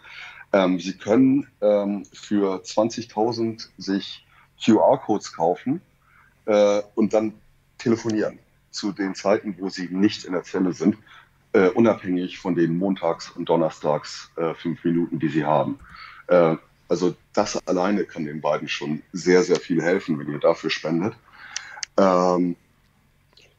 [0.52, 4.26] Ähm, sie können ähm, für 20.000 sich
[4.64, 5.80] QR-Codes kaufen
[6.46, 7.34] äh, und dann
[7.78, 8.38] telefonieren
[8.70, 10.96] zu den Zeiten, wo sie nicht in der Zelle sind,
[11.52, 15.78] äh, unabhängig von den Montags- und Donnerstags äh, die sie haben.
[16.28, 16.56] Äh,
[16.88, 21.14] also das alleine kann den beiden schon sehr, sehr viel helfen, wenn ihr dafür spendet.
[21.96, 22.56] Ähm,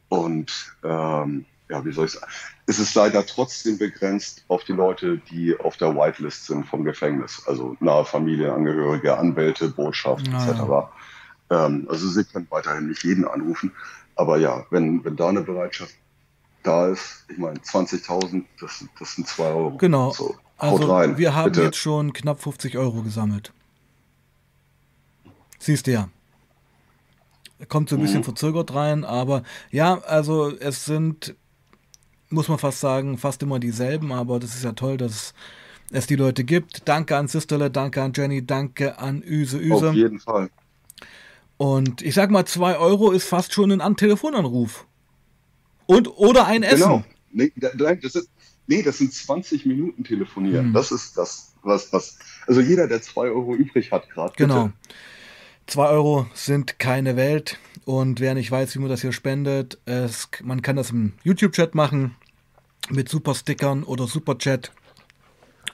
[0.10, 2.32] und ähm, ja, wie soll ich sagen,
[2.66, 7.44] es ist leider trotzdem begrenzt auf die Leute, die auf der Whitelist sind vom Gefängnis,
[7.46, 10.52] also nahe Familienangehörige, Anwälte, Botschaft naja.
[10.52, 10.92] etc.
[11.52, 13.72] Ähm, also sie können weiterhin nicht jeden anrufen,
[14.16, 15.94] aber ja, wenn, wenn da eine Bereitschaft
[16.64, 19.78] da ist, ich meine, 20.000, das, das sind 2 Euro.
[19.78, 20.12] Genau.
[20.12, 21.64] So, also rein, wir haben bitte.
[21.64, 23.54] jetzt schon knapp 50 Euro gesammelt.
[25.58, 26.10] Siehst du ja.
[27.68, 28.26] Kommt so ein bisschen mhm.
[28.26, 31.36] verzögert rein, aber ja, also es sind
[32.30, 35.34] muss man fast sagen, fast immer dieselben, aber das ist ja toll, dass
[35.92, 36.88] es die Leute gibt.
[36.88, 39.90] Danke an Sisterle, danke an Jenny, danke an Üse Üse.
[39.90, 40.50] Auf jeden Fall.
[41.58, 44.86] Und ich sag mal, 2 Euro ist fast schon ein Telefonanruf.
[45.88, 46.82] Und oder ein Essen.
[46.82, 47.04] Genau.
[47.32, 48.30] Nee, das, ist,
[48.70, 50.68] nee, das sind 20 Minuten telefonieren.
[50.68, 50.74] Hm.
[50.74, 52.20] Das ist das, was, was.
[52.48, 54.34] Also jeder, der 2 Euro übrig hat gerade.
[54.38, 54.72] Genau.
[55.68, 57.60] 2 Euro sind keine Welt.
[57.86, 61.74] Und wer nicht weiß, wie man das hier spendet, es, man kann das im YouTube-Chat
[61.76, 62.16] machen
[62.90, 64.72] mit Super-Stickern oder Super-Chat.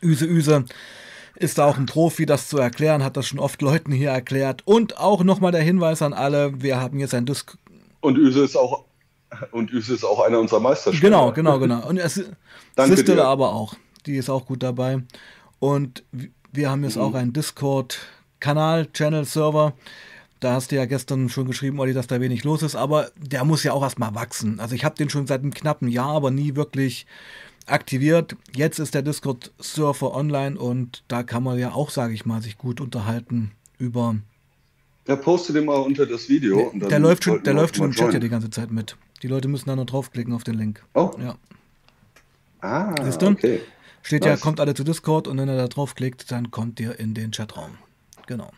[0.01, 0.65] Üse Üse
[1.35, 4.61] ist da auch ein Profi, das zu erklären, hat das schon oft Leuten hier erklärt.
[4.65, 7.57] Und auch nochmal der Hinweis an alle, wir haben jetzt ein Disk.
[7.99, 8.85] Und Üse ist auch
[9.51, 11.05] und Üse ist auch einer unserer Meisterschaften.
[11.05, 11.87] Genau, genau, genau.
[11.87, 12.15] Und es
[12.77, 13.75] Sistele aber auch.
[14.05, 15.03] Die ist auch gut dabei.
[15.59, 16.03] Und
[16.51, 17.01] wir haben jetzt mhm.
[17.01, 19.73] auch einen Discord-Kanal, Channel-Server.
[20.39, 23.45] Da hast du ja gestern schon geschrieben, Olli, dass da wenig los ist, aber der
[23.45, 24.59] muss ja auch erstmal wachsen.
[24.59, 27.07] Also ich habe den schon seit einem knappen Jahr, aber nie wirklich
[27.65, 28.35] aktiviert.
[28.53, 32.57] Jetzt ist der Discord-Surfer online und da kann man ja auch, sage ich mal, sich
[32.57, 34.15] gut unterhalten über.
[35.07, 36.71] Ja, poste den mal unter das Video.
[36.75, 38.97] Der, der läuft schon, der läuft schon im Chat ja die ganze Zeit mit.
[39.21, 40.83] Die Leute müssen da nur draufklicken auf den Link.
[40.93, 41.11] Oh.
[41.19, 41.35] Ja.
[42.61, 43.61] Ah, okay.
[44.01, 44.29] Steht nice.
[44.29, 47.31] ja, kommt alle zu Discord und wenn er da draufklickt, dann kommt ihr in den
[47.31, 47.77] Chatraum.
[48.27, 48.51] Genau.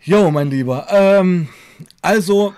[0.00, 0.86] Jo, mein Lieber.
[0.90, 1.48] Ähm,
[2.02, 2.54] also,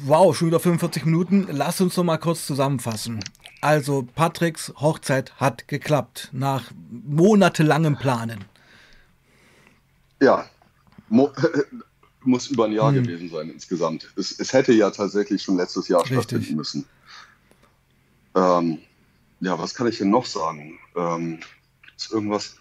[0.00, 1.48] wow, schon wieder 45 Minuten.
[1.50, 3.20] Lass uns noch mal kurz zusammenfassen.
[3.60, 8.44] Also, Patricks Hochzeit hat geklappt, nach monatelangem Planen.
[10.20, 10.46] Ja,
[11.08, 11.30] Mo
[12.24, 13.02] muss über ein Jahr hm.
[13.02, 14.08] gewesen sein insgesamt.
[14.16, 16.18] Es, es, hätte ja tatsächlich schon letztes Jahr Richtig.
[16.18, 16.84] stattfinden müssen.
[18.34, 18.78] Ähm,
[19.40, 20.78] ja, was kann ich denn noch sagen?
[20.96, 21.40] Ähm,
[21.96, 22.56] ist irgendwas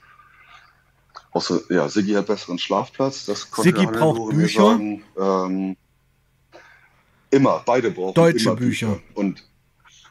[1.37, 3.25] Außer, ja, Siggi hat besseren Schlafplatz.
[3.25, 4.79] Das konnte Siggi braucht Bücher.
[5.19, 5.77] Ähm,
[7.29, 8.87] immer, beide brauchen Deutsche immer Bücher.
[8.87, 9.01] Bücher.
[9.13, 9.43] Und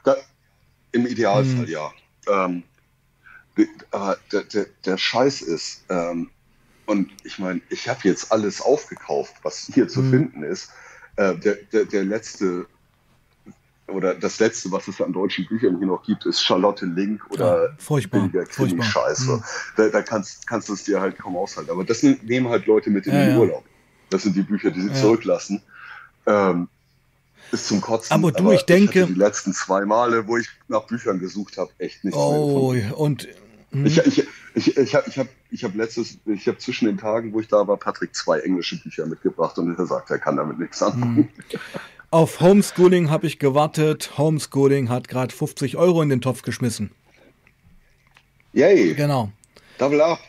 [0.04, 0.14] da,
[0.92, 1.68] im Idealfall, hm.
[1.68, 1.92] ja.
[2.28, 2.62] Ähm,
[3.90, 6.30] aber der, der, der, Scheiß ist, ähm,
[6.86, 10.10] und ich meine, ich habe jetzt alles aufgekauft, was hier zu hm.
[10.10, 10.70] finden ist.
[11.16, 12.66] äh, der, der, der letzte
[13.88, 17.64] oder das letzte, was es an deutschen Büchern hier noch gibt, ist Charlotte Link oder
[17.64, 18.28] ja, furchtbar,
[18.82, 19.30] Scheiße.
[19.30, 19.42] Mhm.
[19.76, 21.70] Da, da, kannst, kannst du es dir halt kaum aushalten.
[21.70, 23.38] Aber das nehmen halt Leute mit in ja, den ja.
[23.38, 23.64] Urlaub.
[24.10, 25.62] Das sind die Bücher, die sie zurücklassen.
[26.26, 26.68] Ähm,
[27.52, 28.12] ist zum Kotzen.
[28.12, 29.02] Aber du, aber ich denke.
[29.02, 33.28] Ich die letzten zwei Male, wo ich nach Büchern gesucht habe, echt nicht oh, und.
[33.70, 33.86] Hm.
[33.86, 34.26] Ich, ich,
[34.56, 37.48] ich, ich habe ich hab, ich hab letztes, ich habe zwischen den Tagen, wo ich
[37.48, 41.16] da war, Patrick zwei englische Bücher mitgebracht und er sagt, er kann damit nichts anfangen.
[41.16, 41.28] Hm.
[42.10, 44.16] Auf Homeschooling habe ich gewartet.
[44.16, 46.90] Homeschooling hat gerade 50 Euro in den Topf geschmissen.
[48.54, 48.94] Yay.
[48.94, 49.30] Genau.
[49.76, 50.20] Double up.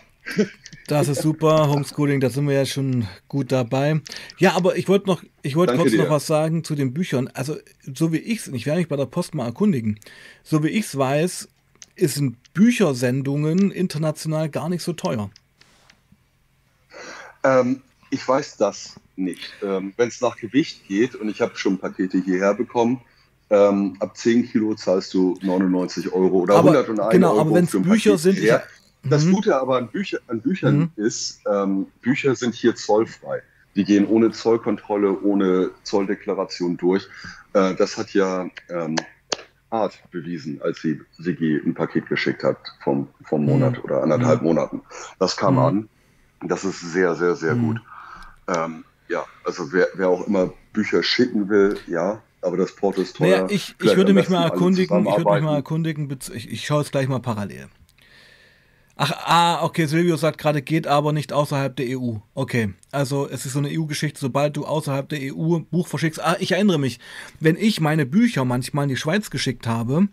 [0.88, 1.70] Das ist super.
[1.70, 4.02] Homeschooling, da sind wir ja schon gut dabei.
[4.40, 6.04] Ja, aber ich wollte noch, ich wollte kurz dir.
[6.04, 7.30] noch was sagen zu den Büchern.
[7.34, 10.00] Also, so wie ich es, ich werde mich bei der Post mal erkundigen,
[10.44, 11.48] so wie ich es weiß,
[11.98, 15.30] sind Büchersendungen international gar nicht so teuer.
[17.44, 19.54] Ähm, ich weiß das nicht.
[19.64, 23.02] Ähm, Wenn es nach Gewicht geht, und ich habe schon Pakete hierher bekommen,
[23.50, 27.12] ähm, ab 10 Kilo zahlst du 99 Euro oder aber, 101 genau, Euro.
[27.12, 28.40] Genau, aber wenn es Bücher Paket sind.
[28.40, 28.64] Ja,
[29.04, 29.34] das mhm.
[29.34, 30.92] Gute aber an, Bücher, an Büchern mhm.
[30.98, 33.42] ist, ähm, Bücher sind hier zollfrei.
[33.76, 37.08] Die gehen ohne Zollkontrolle, ohne Zolldeklaration durch.
[37.54, 38.96] Äh, das hat ja ähm,
[39.70, 43.48] Art bewiesen, als sie Sigi ein Paket geschickt hat vom, vom mhm.
[43.48, 43.84] Monat mhm.
[43.84, 44.48] oder anderthalb mhm.
[44.48, 44.82] Monaten.
[45.20, 45.90] Das kam an.
[46.42, 47.68] Das ist sehr, sehr, sehr mhm.
[47.68, 47.82] gut.
[48.48, 53.18] Ähm, ja, also wer, wer auch immer Bücher schicken will, ja, aber das Porto ist
[53.18, 53.44] teuer.
[53.44, 56.82] Naja, ich, ich würde mich mal erkundigen, ich würde mich mal erkundigen, ich, ich schaue
[56.82, 57.68] es gleich mal parallel.
[59.00, 62.16] Ach, ah, okay, Silvio sagt gerade, geht aber nicht außerhalb der EU.
[62.34, 66.20] Okay, also es ist so eine EU-Geschichte, sobald du außerhalb der EU ein Buch verschickst.
[66.20, 67.00] Ah, ich erinnere mich,
[67.40, 70.08] wenn ich meine Bücher manchmal in die Schweiz geschickt habe,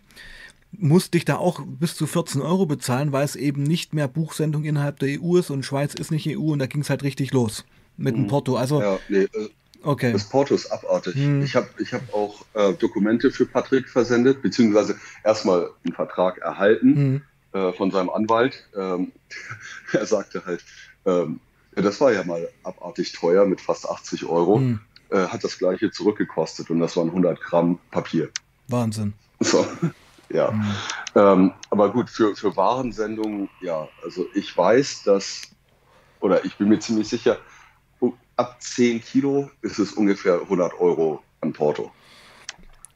[0.71, 4.63] musste ich da auch bis zu 14 Euro bezahlen, weil es eben nicht mehr Buchsendung
[4.65, 7.33] innerhalb der EU ist und Schweiz ist nicht EU und da ging es halt richtig
[7.33, 7.65] los
[7.97, 8.27] mit dem mhm.
[8.27, 8.55] Porto.
[8.55, 9.49] Also, ja, nee, äh,
[9.81, 10.11] okay.
[10.11, 11.15] Das Porto ist abartig.
[11.15, 11.41] Hm.
[11.41, 16.95] Ich habe ich hab auch äh, Dokumente für Patrick versendet, beziehungsweise erstmal einen Vertrag erhalten.
[16.95, 17.21] Hm
[17.55, 18.67] äh, von seinem Anwalt.
[18.75, 19.13] Ähm,
[19.93, 20.63] er sagte halt,
[21.05, 21.39] ähm,
[21.75, 24.57] ja, das war ja mal abartig teuer mit fast 80 Euro.
[24.57, 24.79] Hm.
[25.09, 28.29] Äh, hat das gleiche zurückgekostet und das waren 100 Gramm Papier.
[28.67, 29.13] Wahnsinn.
[29.39, 29.65] So,
[30.29, 30.51] ja.
[30.51, 30.75] Hm.
[31.15, 35.43] Ähm, aber gut, für, für Warensendungen, ja, also ich weiß, dass,
[36.19, 37.37] oder ich bin mir ziemlich sicher,
[38.35, 41.91] ab 10 Kilo ist es ungefähr 100 Euro an Porto.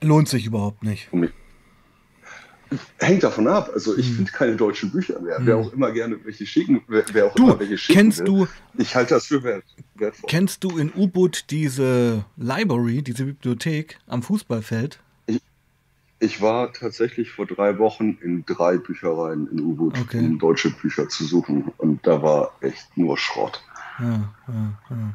[0.02, 1.12] Lohnt sich überhaupt nicht.
[1.14, 1.30] Um,
[3.00, 3.72] Hängt davon ab.
[3.74, 4.16] Also ich hm.
[4.16, 5.38] finde keine deutschen Bücher mehr.
[5.38, 5.48] Hm.
[5.48, 8.26] Wer auch immer gerne welche schicken, wer, wer auch du, immer welche schicken kennst will.
[8.26, 8.48] Du,
[8.78, 9.66] ich halte das für wert,
[9.96, 10.30] wertvoll.
[10.30, 15.00] Kennst du in U-Boot diese Library, diese Bibliothek am Fußballfeld?
[15.26, 15.42] Ich,
[16.20, 20.20] ich war tatsächlich vor drei Wochen in drei Büchereien in U-Boot, okay.
[20.20, 21.72] um deutsche Bücher zu suchen.
[21.78, 23.64] Und da war echt nur Schrott.
[24.00, 25.14] Ja, ja, ja.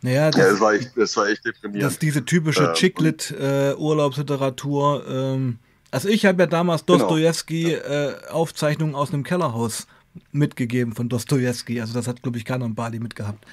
[0.00, 1.84] Naja, das, ja, das, war echt, das war echt deprimierend.
[1.84, 5.06] Das ist diese typische ähm, Chicklit-Urlaubsliteratur.
[5.08, 5.54] Äh,
[5.94, 6.98] also ich habe ja damals genau.
[6.98, 7.84] Dostoevsky genau.
[7.84, 9.86] äh, Aufzeichnungen aus einem Kellerhaus
[10.32, 11.80] mitgegeben von Dostoevsky.
[11.80, 13.46] Also das hat, glaube ich, keiner in Bali mitgehabt.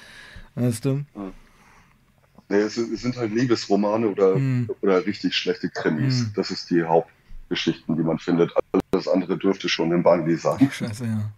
[0.56, 1.04] Weißt du?
[2.48, 4.68] Nee, es, sind halt Liebesromane oder, hm.
[4.82, 6.18] oder richtig schlechte Krimis.
[6.18, 6.32] Hm.
[6.34, 8.52] Das ist die Hauptgeschichten, die man findet.
[8.92, 10.68] Alles andere dürfte schon in Bali sein.
[10.70, 11.32] Scheiße, ja.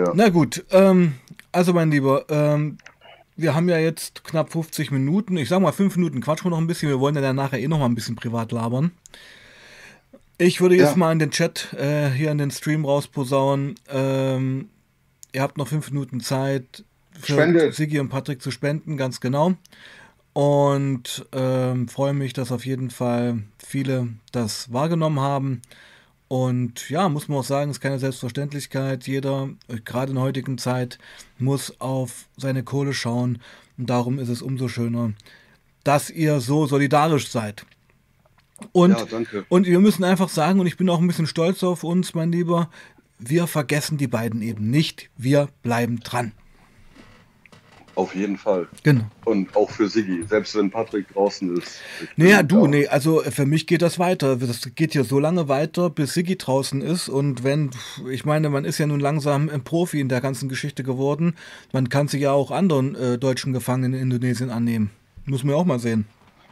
[0.00, 0.12] ja.
[0.14, 1.14] Na gut, ähm,
[1.52, 2.76] also mein Lieber, ähm,
[3.36, 5.36] wir haben ja jetzt knapp 50 Minuten.
[5.38, 6.88] Ich sag mal, 5 Minuten quatschen wir noch ein bisschen.
[6.88, 8.92] Wir wollen ja dann nachher eh noch mal ein bisschen privat labern.
[10.38, 10.96] Ich würde jetzt ja.
[10.96, 13.76] mal in den Chat äh, hier in den Stream rausposaunen.
[13.88, 14.68] Ähm,
[15.32, 16.84] ihr habt noch fünf Minuten Zeit
[17.18, 17.72] für.
[17.72, 19.54] Sigi und Patrick zu spenden, ganz genau.
[20.32, 25.62] Und ähm, freue mich, dass auf jeden Fall viele das wahrgenommen haben.
[26.26, 29.06] Und ja, muss man auch sagen, ist keine Selbstverständlichkeit.
[29.06, 29.50] Jeder,
[29.84, 30.98] gerade in der heutigen Zeit,
[31.38, 33.38] muss auf seine Kohle schauen.
[33.78, 35.12] Und darum ist es umso schöner,
[35.84, 37.64] dass ihr so solidarisch seid.
[38.72, 41.84] Und, ja, und wir müssen einfach sagen, und ich bin auch ein bisschen stolz auf
[41.84, 42.70] uns, mein Lieber,
[43.18, 45.10] wir vergessen die beiden eben nicht.
[45.16, 46.32] Wir bleiben dran.
[47.96, 48.66] Auf jeden Fall.
[48.82, 49.04] Genau.
[49.24, 51.80] Und auch für Siggi, selbst wenn Patrick draußen ist.
[52.16, 54.36] Naja, du, nee, also für mich geht das weiter.
[54.36, 57.08] Das geht hier so lange weiter, bis Siggi draußen ist.
[57.08, 57.70] Und wenn,
[58.10, 61.36] ich meine, man ist ja nun langsam ein Profi in der ganzen Geschichte geworden.
[61.72, 64.90] Man kann sich ja auch anderen äh, deutschen Gefangenen in Indonesien annehmen.
[65.26, 66.06] Muss man auch mal sehen.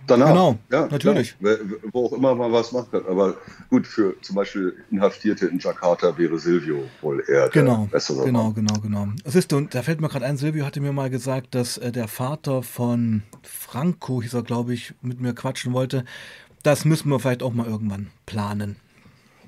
[0.06, 0.28] Danach.
[0.28, 1.38] Genau, ja, natürlich.
[1.38, 1.58] Klar,
[1.92, 2.94] wo auch immer man was macht.
[2.94, 3.36] Aber
[3.70, 8.44] gut, für zum Beispiel Inhaftierte in Jakarta wäre Silvio wohl eher genau, der bessere Genau,
[8.44, 8.54] Mann.
[8.54, 9.08] genau, genau.
[9.24, 11.92] Es ist, und da fällt mir gerade ein, Silvio hatte mir mal gesagt, dass äh,
[11.92, 16.04] der Vater von Franco, hieß er, glaube ich, mit mir quatschen wollte.
[16.62, 18.76] Das müssen wir vielleicht auch mal irgendwann planen.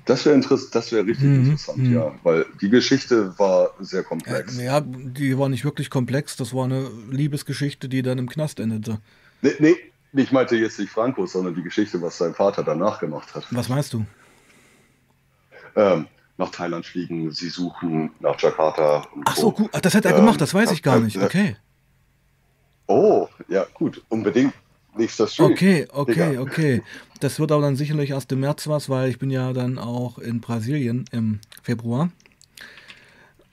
[0.05, 1.45] Das wäre das wäre richtig mhm.
[1.45, 1.93] interessant, mhm.
[1.95, 4.59] ja, weil die Geschichte war sehr komplex.
[4.59, 8.99] Ja, die war nicht wirklich komplex, das war eine Liebesgeschichte, die dann im Knast endete.
[9.41, 9.75] Nee, nee,
[10.15, 13.45] ich meinte jetzt nicht Franco, sondern die Geschichte, was sein Vater danach gemacht hat.
[13.51, 14.05] Was meinst du?
[15.75, 16.07] Ähm,
[16.37, 19.07] nach Thailand fliegen, sie suchen nach Jakarta.
[19.25, 19.69] Ach so, gut.
[19.73, 21.17] Das hat er ähm, gemacht, das weiß ich gar nicht.
[21.17, 21.57] Okay.
[22.87, 24.53] Oh, ja, gut, unbedingt.
[24.97, 25.51] Nächster Stream.
[25.51, 26.41] Okay, okay, Digga.
[26.41, 26.83] okay.
[27.19, 30.19] Das wird aber dann sicherlich erst im März was, weil ich bin ja dann auch
[30.19, 32.11] in Brasilien im Februar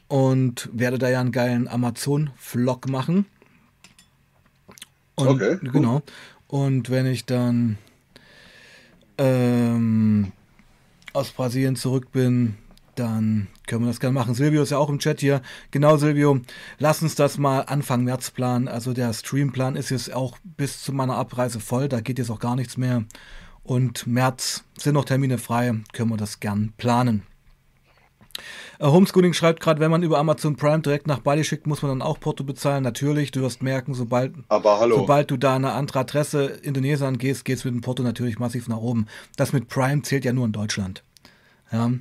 [0.07, 3.27] und werde da ja einen geilen Amazon-Vlog machen.
[5.17, 5.59] Und, okay.
[5.73, 6.03] Cool.
[6.53, 7.79] Und wenn ich dann
[9.17, 10.33] ähm,
[11.15, 12.57] aus Brasilien zurück bin,
[12.95, 14.35] dann können wir das gerne machen.
[14.35, 15.41] Silvio ist ja auch im Chat hier.
[15.71, 16.43] Genau, Silvio,
[16.79, 18.69] lass uns das mal Anfang März planen.
[18.69, 21.89] Also der Streamplan ist jetzt auch bis zu meiner Abreise voll.
[21.89, 23.05] Da geht jetzt auch gar nichts mehr.
[23.65, 25.73] Und März sind noch Termine frei.
[25.95, 27.23] Können wir das gern planen.
[28.79, 31.91] Äh, Homeschooling schreibt gerade, wenn man über Amazon Prime direkt nach Bali schickt, muss man
[31.91, 32.83] dann auch Porto bezahlen.
[32.83, 37.65] Natürlich, du wirst merken, sobald, sobald du da eine andere Adresse Indonesien gehst, geht es
[37.65, 39.07] mit dem Porto natürlich massiv nach oben.
[39.37, 41.03] Das mit Prime zählt ja nur in Deutschland.
[41.71, 41.93] Ja.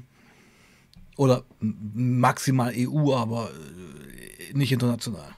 [1.17, 5.35] Oder maximal EU, aber äh, nicht international.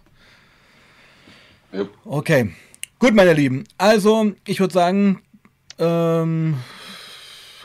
[1.73, 1.89] Yep.
[2.05, 2.51] Okay.
[2.99, 3.65] Gut, meine Lieben.
[3.77, 5.21] Also, ich würde sagen,
[5.79, 6.55] ähm,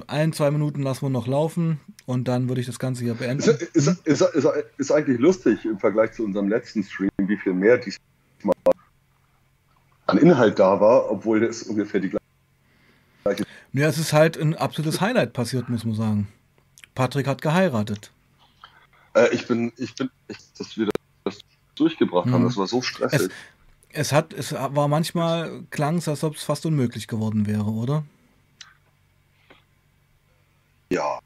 [0.06, 1.78] ein, zwei Minuten lassen wir noch laufen
[2.08, 3.42] und dann würde ich das Ganze hier beenden.
[3.42, 4.46] Ist, ist, ist,
[4.78, 8.56] ist, eigentlich lustig im Vergleich zu unserem letzten Stream, wie viel mehr diesmal
[10.06, 12.16] an Inhalt da war, obwohl das ungefähr die
[13.24, 13.44] gleiche.
[13.74, 16.28] Ja, es ist halt ein absolutes Highlight passiert, muss man sagen.
[16.94, 18.10] Patrick hat geheiratet.
[19.12, 20.88] Äh, ich bin, ich bin, ich, dass wir
[21.24, 21.38] das
[21.74, 22.32] durchgebracht mhm.
[22.32, 23.20] haben, das war so stressig.
[23.20, 23.28] Es,
[23.90, 28.06] es, hat, es war manchmal, klang es, als ob es fast unmöglich geworden wäre, oder?
[30.88, 31.20] Ja.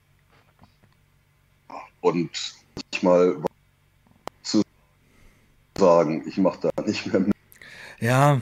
[2.03, 2.31] Und
[2.93, 3.37] manchmal
[4.43, 4.63] zu
[5.79, 7.35] sagen, ich mache da nicht mehr mit.
[8.01, 8.41] Ja,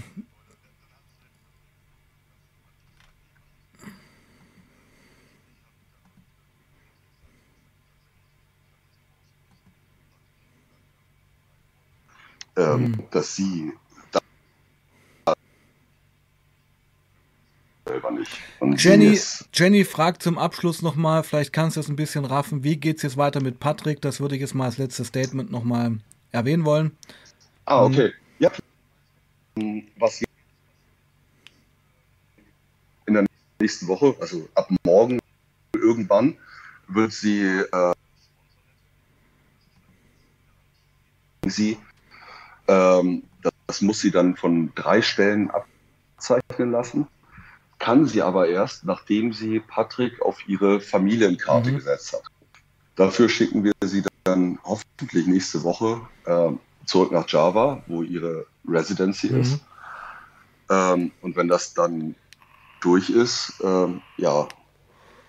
[12.61, 13.05] ähm, mhm.
[13.11, 13.73] dass sie
[17.91, 18.31] selber nicht.
[18.61, 19.19] Und Jenny,
[19.53, 23.03] Jenny fragt zum Abschluss nochmal, vielleicht kannst du es ein bisschen raffen, wie geht es
[23.03, 24.01] jetzt weiter mit Patrick?
[24.01, 25.99] Das würde ich jetzt mal als letztes Statement nochmal
[26.31, 26.97] erwähnen wollen.
[27.65, 28.09] Ah, okay.
[28.09, 28.13] Mhm.
[28.39, 28.53] Ja.
[29.99, 30.23] Was
[33.07, 33.27] in der
[33.61, 35.19] nächsten Woche, also ab morgen
[35.75, 36.37] irgendwann,
[36.87, 37.93] wird sie äh,
[41.47, 41.77] sie
[42.69, 43.25] ähm,
[43.67, 47.07] das, muss sie dann von drei Stellen abzeichnen lassen,
[47.81, 51.77] kann sie aber erst, nachdem sie Patrick auf ihre Familienkarte mhm.
[51.77, 52.23] gesetzt hat.
[52.95, 56.51] Dafür schicken wir sie dann hoffentlich nächste Woche äh,
[56.85, 59.41] zurück nach Java, wo ihre Residency mhm.
[59.41, 59.61] ist.
[60.69, 62.15] Ähm, und wenn das dann
[62.81, 64.47] durch ist, ähm, ja,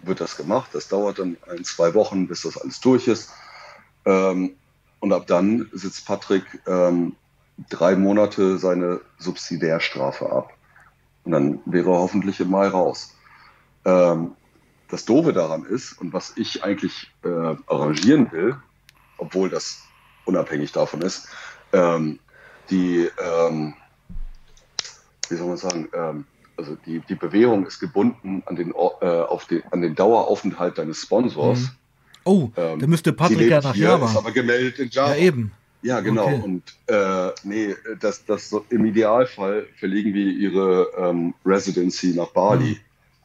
[0.01, 0.71] wird das gemacht.
[0.73, 3.31] Das dauert dann ein, zwei Wochen, bis das alles durch ist.
[4.05, 4.51] Ähm,
[4.99, 7.15] und ab dann sitzt Patrick ähm,
[7.69, 10.53] drei Monate seine Subsidiärstrafe ab.
[11.23, 13.15] Und dann wäre er hoffentlich im Mai raus.
[13.85, 14.31] Ähm,
[14.89, 18.55] das Doofe daran ist, und was ich eigentlich äh, arrangieren will,
[19.17, 19.83] obwohl das
[20.25, 21.27] unabhängig davon ist,
[21.73, 22.19] ähm,
[22.69, 23.73] die, ähm,
[25.29, 26.25] wie soll man sagen, ähm,
[26.57, 31.01] also die, die Bewährung ist gebunden an den, äh, auf den, an den Daueraufenthalt deines
[31.01, 31.59] Sponsors.
[31.59, 31.69] Mhm.
[32.23, 34.05] Oh, ähm, da müsste Patrick ja nach Java.
[34.05, 35.15] Ist aber gemeldet in Java.
[35.15, 35.51] Ja, eben.
[35.83, 36.27] Ja, genau.
[36.27, 36.41] Okay.
[36.43, 42.71] Und äh, nee, das, das so, im Idealfall verlegen wir ihre ähm, Residency nach Bali
[42.71, 42.77] mhm.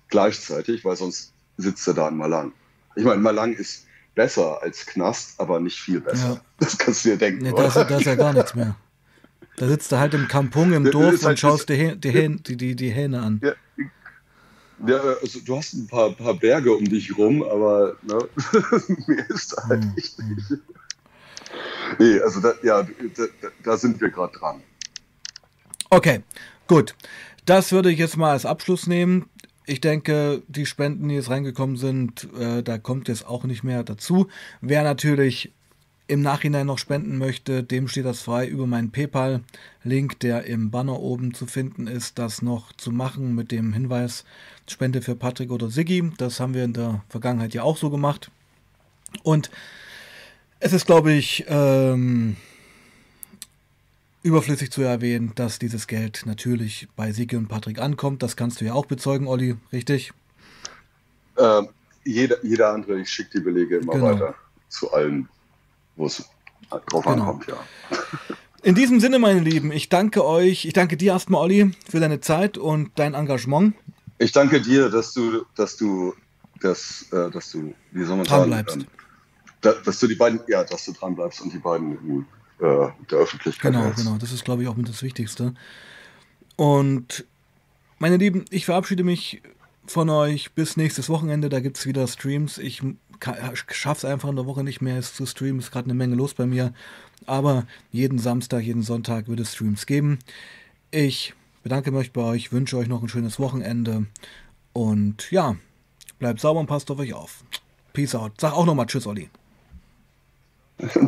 [0.09, 2.53] gleichzeitig, weil sonst sitzt er da in Malang.
[2.95, 6.29] Ich meine, Malang ist besser als Knast, aber nicht viel besser.
[6.29, 6.41] Ja.
[6.59, 7.45] Das kannst du dir denken.
[7.45, 8.75] Nee, da, ist, da ist ja gar nichts mehr.
[9.57, 12.57] Da sitzt er halt im Kampung im Dorf und halt schaust die, die, Hähne, die,
[12.57, 13.41] die, die Hähne an.
[13.43, 13.53] Ja,
[14.87, 18.19] ja, also du hast ein paar, paar Berge um dich rum, aber ne,
[19.07, 20.19] mehr ist da halt hm, nicht.
[20.19, 20.61] Hm.
[21.99, 24.63] Nee, also da, ja, da, da sind wir gerade dran.
[25.91, 26.23] Okay,
[26.67, 26.95] gut.
[27.45, 29.31] Das würde ich jetzt mal als Abschluss nehmen.
[29.67, 33.83] Ich denke, die Spenden, die jetzt reingekommen sind, äh, da kommt jetzt auch nicht mehr
[33.85, 34.29] dazu.
[34.61, 35.53] Wer natürlich
[36.09, 41.01] im Nachhinein noch spenden möchte, dem steht das frei über meinen PayPal-Link, der im Banner
[41.01, 44.25] oben zu finden ist, das noch zu machen mit dem Hinweis
[44.69, 46.13] Spende für Patrick oder Siggi.
[46.17, 48.31] Das haben wir in der Vergangenheit ja auch so gemacht.
[49.23, 49.51] Und
[50.61, 52.37] es ist, glaube ich, ähm,
[54.23, 58.23] überflüssig zu erwähnen, dass dieses Geld natürlich bei Sigi und Patrick ankommt.
[58.23, 60.13] Das kannst du ja auch bezeugen, Olli, richtig?
[61.39, 61.69] Ähm,
[62.05, 64.07] jeder, jeder andere, ich schicke die Belege immer genau.
[64.07, 64.35] weiter
[64.69, 65.29] zu allen,
[65.97, 66.25] wo es
[66.71, 67.17] drauf genau.
[67.17, 67.57] ankommt, ja.
[68.63, 72.21] In diesem Sinne, meine Lieben, ich danke euch, ich danke dir erstmal, Olli, für deine
[72.21, 73.77] Zeit und dein Engagement.
[74.19, 76.15] Ich danke dir, dass du, dass du,
[76.61, 78.77] dass, äh, dass du, wie soll man sagen, bleibst.
[78.79, 78.87] Ähm,
[79.67, 82.27] da, dass du die beiden, ja, dass du dran bleibst und die beiden in
[82.59, 83.73] äh, der Öffentlichkeit.
[83.73, 84.05] Genau, hältst.
[84.05, 85.55] genau, das ist, glaube ich, auch mit das Wichtigste.
[86.57, 87.25] Und
[87.99, 89.43] meine Lieben, ich verabschiede mich
[89.87, 91.49] von euch bis nächstes Wochenende.
[91.49, 92.59] Da gibt es wieder Streams.
[92.59, 92.83] Ich
[93.71, 95.61] schaffe es einfach in der Woche nicht mehr, es zu streamen.
[95.61, 96.73] Ist gerade eine Menge los bei mir.
[97.27, 100.19] Aber jeden Samstag, jeden Sonntag wird es Streams geben.
[100.91, 104.07] Ich bedanke mich bei euch, wünsche euch noch ein schönes Wochenende.
[104.73, 105.57] Und ja,
[106.19, 107.43] bleibt sauber und passt auf euch auf.
[107.93, 108.33] Peace out.
[108.41, 109.31] Sag auch nochmal Tschüss, Olli.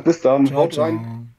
[0.04, 0.46] Bis dann.
[0.46, 1.34] Ciao, Haut rein.